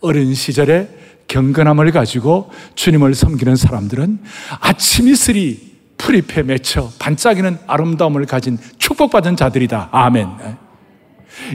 어린 0.00 0.34
시절에 0.34 0.88
경건함을 1.28 1.90
가지고 1.90 2.50
주님을 2.74 3.14
섬기는 3.14 3.56
사람들은 3.56 4.22
아침 4.60 5.08
이슬이 5.08 5.76
풀잎에 5.96 6.42
맺혀 6.42 6.90
반짝이는 6.98 7.58
아름다움을 7.66 8.26
가진 8.26 8.58
축복받은 8.78 9.36
자들이다. 9.36 9.88
아멘. 9.92 10.65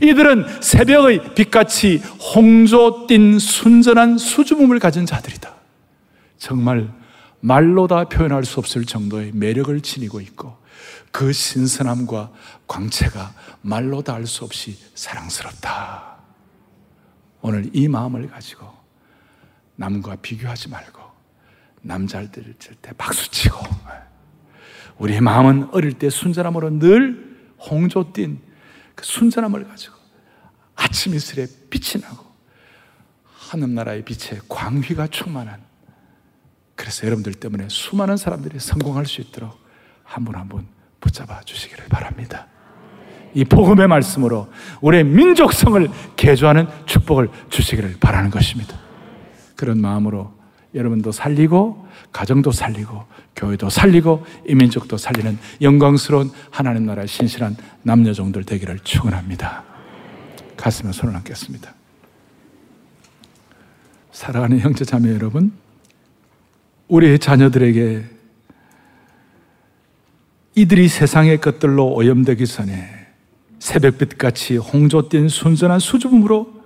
이들은 0.02 0.62
새벽의 0.62 1.34
빛같이 1.36 1.98
홍조 2.36 3.08
띤 3.08 3.39
순전한 3.39 4.17
수줍음을 4.17 4.80
가진 4.80 5.06
자들이다. 5.06 5.54
정말 6.38 6.91
말로 7.39 7.88
다 7.88 8.04
표현할 8.06 8.46
수 8.46 8.60
없을 8.60 8.86
정도의 8.86 9.32
매력을 9.34 9.80
지니고 9.82 10.22
있고 10.22 10.58
그 11.12 11.34
신선함과 11.34 12.32
광채가 12.67 13.34
말로 13.62 14.01
다 14.01 14.14
할 14.14 14.26
수 14.28 14.43
없이 14.45 14.78
사랑스럽다. 14.95 16.18
오늘 17.41 17.70
이 17.74 17.88
마음을 17.88 18.28
가지고 18.30 18.68
남과 19.76 20.18
비교하지 20.22 20.70
말고 20.70 21.01
남자들 21.82 22.53
때 22.82 22.91
박수치고 22.97 23.58
우리의 24.99 25.22
마음은 25.22 25.70
어릴 25.72 25.93
때 25.93 26.10
순전함으로 26.12 26.78
늘 26.78 27.38
홍조 27.60 28.14
띈 28.14 28.39
그 28.96 29.06
순전함을 29.06 29.68
가지고 29.68 29.96
아침 30.76 31.14
이슬에 31.14 31.48
빛이 31.70 32.02
나고 32.04 32.26
하늘 33.26 33.74
나라의 33.74 34.04
빛에 34.04 34.39
광휘가 34.48 35.08
충만한 35.08 35.62
그래서 36.76 37.06
여러분들 37.06 37.34
때문에 37.36 37.68
수많은 37.70 38.18
사람들이 38.18 38.60
성공할 38.60 39.06
수 39.06 39.22
있도록 39.22 39.60
한 40.04 40.26
분 40.26 40.36
한분 40.36 40.68
붙잡아 41.00 41.42
주시기를 41.42 41.86
바랍니다. 41.88 42.48
이 43.34 43.46
복음의 43.46 43.88
말씀으로 43.88 44.52
우리의 44.82 45.04
민족성을 45.06 45.89
개조하는 46.18 46.68
축복을 46.86 47.30
주시기를 47.50 47.98
바라는 48.00 48.30
것입니다. 48.30 48.78
그런 49.56 49.80
마음으로 49.80 50.34
여러분도 50.74 51.11
살리고 51.11 51.86
가정도 52.11 52.51
살리고 52.51 53.03
교회도 53.36 53.69
살리고 53.69 54.26
이민족도 54.47 54.97
살리는 54.97 55.38
영광스러운 55.61 56.32
하나님 56.49 56.86
나라의 56.86 57.07
신실한 57.07 57.57
남녀 57.84 58.13
종들 58.13 58.43
되기를 58.43 58.80
축원합니다. 58.80 59.63
가슴에 60.55 60.91
손을 60.91 61.15
얹겠습니다. 61.15 61.74
사랑하는 64.11 64.59
형제 64.59 64.86
자매 64.86 65.11
여러분, 65.13 65.51
우리의 66.88 67.19
자녀들에게 67.19 68.03
이들이 70.55 70.88
세상의 70.88 71.39
것들로 71.39 71.93
오염되기 71.93 72.45
전에 72.45 73.07
새벽빛같이 73.59 74.57
홍조 74.57 75.07
뛴 75.07 75.30
순전한 75.30 75.80
수줍음으로 75.80 76.61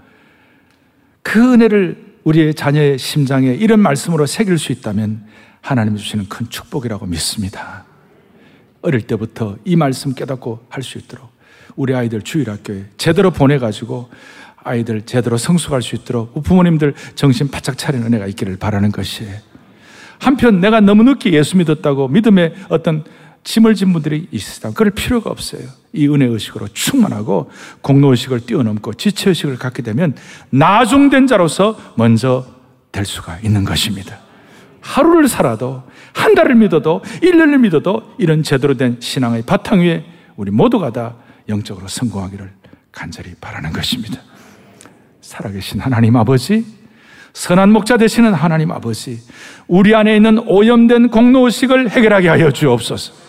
그 1.22 1.54
은혜를 1.54 2.05
우리의 2.26 2.56
자녀의 2.56 2.98
심장에 2.98 3.54
이런 3.54 3.80
말씀으로 3.80 4.26
새길 4.26 4.58
수 4.58 4.72
있다면 4.72 5.24
하나님이 5.62 5.98
주시는 5.98 6.28
큰 6.28 6.50
축복이라고 6.50 7.06
믿습니다. 7.06 7.86
어릴 8.82 9.02
때부터 9.02 9.58
이 9.64 9.76
말씀 9.76 10.14
깨닫고 10.14 10.66
할 10.70 10.84
수 10.84 10.98
있도록 10.98 11.30
우리 11.76 11.96
아이들 11.96 12.22
주일학교에 12.22 12.86
제대로 12.98 13.32
보내가지고 13.32 14.10
아이들 14.64 15.04
제대로 15.04 15.38
성숙할 15.38 15.82
수 15.82 15.96
있도록 15.96 16.44
부모님들 16.44 16.94
정신 17.16 17.50
바짝 17.50 17.78
차리는 17.78 18.06
은혜가 18.06 18.28
있기를 18.28 18.58
바라는 18.58 18.92
것이에요. 18.92 19.36
한편 20.20 20.60
내가 20.62 20.80
너무 20.80 21.04
늦게 21.04 21.34
예수 21.34 21.58
믿었다고 21.58 22.08
믿음의 22.08 22.56
어떤 22.70 23.04
짐을 23.46 23.76
진 23.76 23.94
분들이 23.94 24.28
있으다. 24.32 24.72
그럴 24.72 24.92
필요가 24.92 25.30
없어요. 25.30 25.62
이 25.94 26.08
은혜 26.08 26.26
의식으로 26.26 26.68
충만하고 26.70 27.52
공로 27.82 28.10
의식을 28.10 28.42
뛰어넘고 28.42 28.96
지체 28.96 29.30
의식을 29.30 29.58
갖게 29.58 29.84
되면 29.84 30.16
나중된 30.50 31.28
자로서 31.28 31.80
먼저 31.96 32.46
될 32.92 33.06
수가 33.06 33.40
있는 33.44 33.64
것입니다. 33.64 34.20
하루를 34.82 35.28
살아도 35.28 35.84
한 36.14 36.34
달을 36.34 36.56
믿어도 36.56 37.02
1년을 37.22 37.60
믿어도 37.60 38.16
이런 38.18 38.42
제대로 38.42 38.76
된 38.76 38.98
신앙의 39.00 39.44
바탕 39.44 39.80
위에 39.82 40.04
우리 40.36 40.50
모두가 40.50 40.92
다 40.92 41.16
영적으로 41.48 41.88
성공하기를 41.88 42.52
간절히 42.92 43.36
바라는 43.40 43.74
것입니다. 43.74 44.20
살아계신 45.22 45.80
하나님 45.80 46.16
아버지, 46.16 46.66
선한 47.34 47.72
목자 47.72 47.98
되시는 47.98 48.34
하나님 48.34 48.72
아버지, 48.72 49.20
우리 49.68 49.94
안에 49.94 50.16
있는 50.16 50.40
오염된 50.40 51.10
공로의식을 51.10 51.90
해결하게 51.90 52.30
하여 52.30 52.52
주옵소서. 52.52 53.25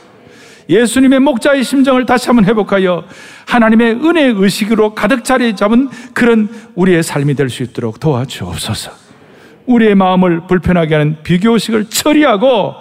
예수님의 0.69 1.21
목자의 1.21 1.63
심정을 1.65 2.07
다시 2.07 2.27
한번 2.27 2.45
회복하여 2.45 3.05
하나님의 3.47 3.93
은혜 4.05 4.25
의식으로 4.25 4.95
가득 4.95 5.25
자리 5.25 5.55
잡은 5.55 5.89
그런 6.13 6.49
우리의 6.75 7.03
삶이 7.03 7.35
될 7.35 7.49
수 7.49 7.63
있도록 7.63 8.01
도와주옵소서. 8.01 8.91
우리의 9.67 9.95
마음을 9.95 10.47
불편하게 10.47 10.95
하는 10.95 11.17
비교의식을 11.23 11.91
처리하고 11.91 12.75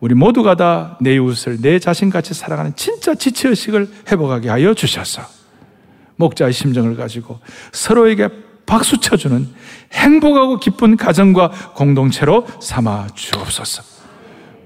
우리 0.00 0.14
모두가 0.14 0.54
다 0.54 0.96
내 1.00 1.14
이웃을 1.14 1.58
내 1.60 1.78
자신같이 1.78 2.34
살아가는 2.34 2.72
진짜 2.76 3.14
지체의식을 3.14 3.88
회복하게 4.10 4.48
하여 4.48 4.74
주셔서 4.74 5.22
목자의 6.16 6.52
심정을 6.52 6.96
가지고 6.96 7.40
서로에게 7.72 8.28
박수 8.66 9.00
쳐주는 9.00 9.48
행복하고 9.92 10.58
기쁜 10.58 10.96
가정과 10.96 11.50
공동체로 11.74 12.46
삼아 12.60 13.08
주옵소서. 13.14 13.97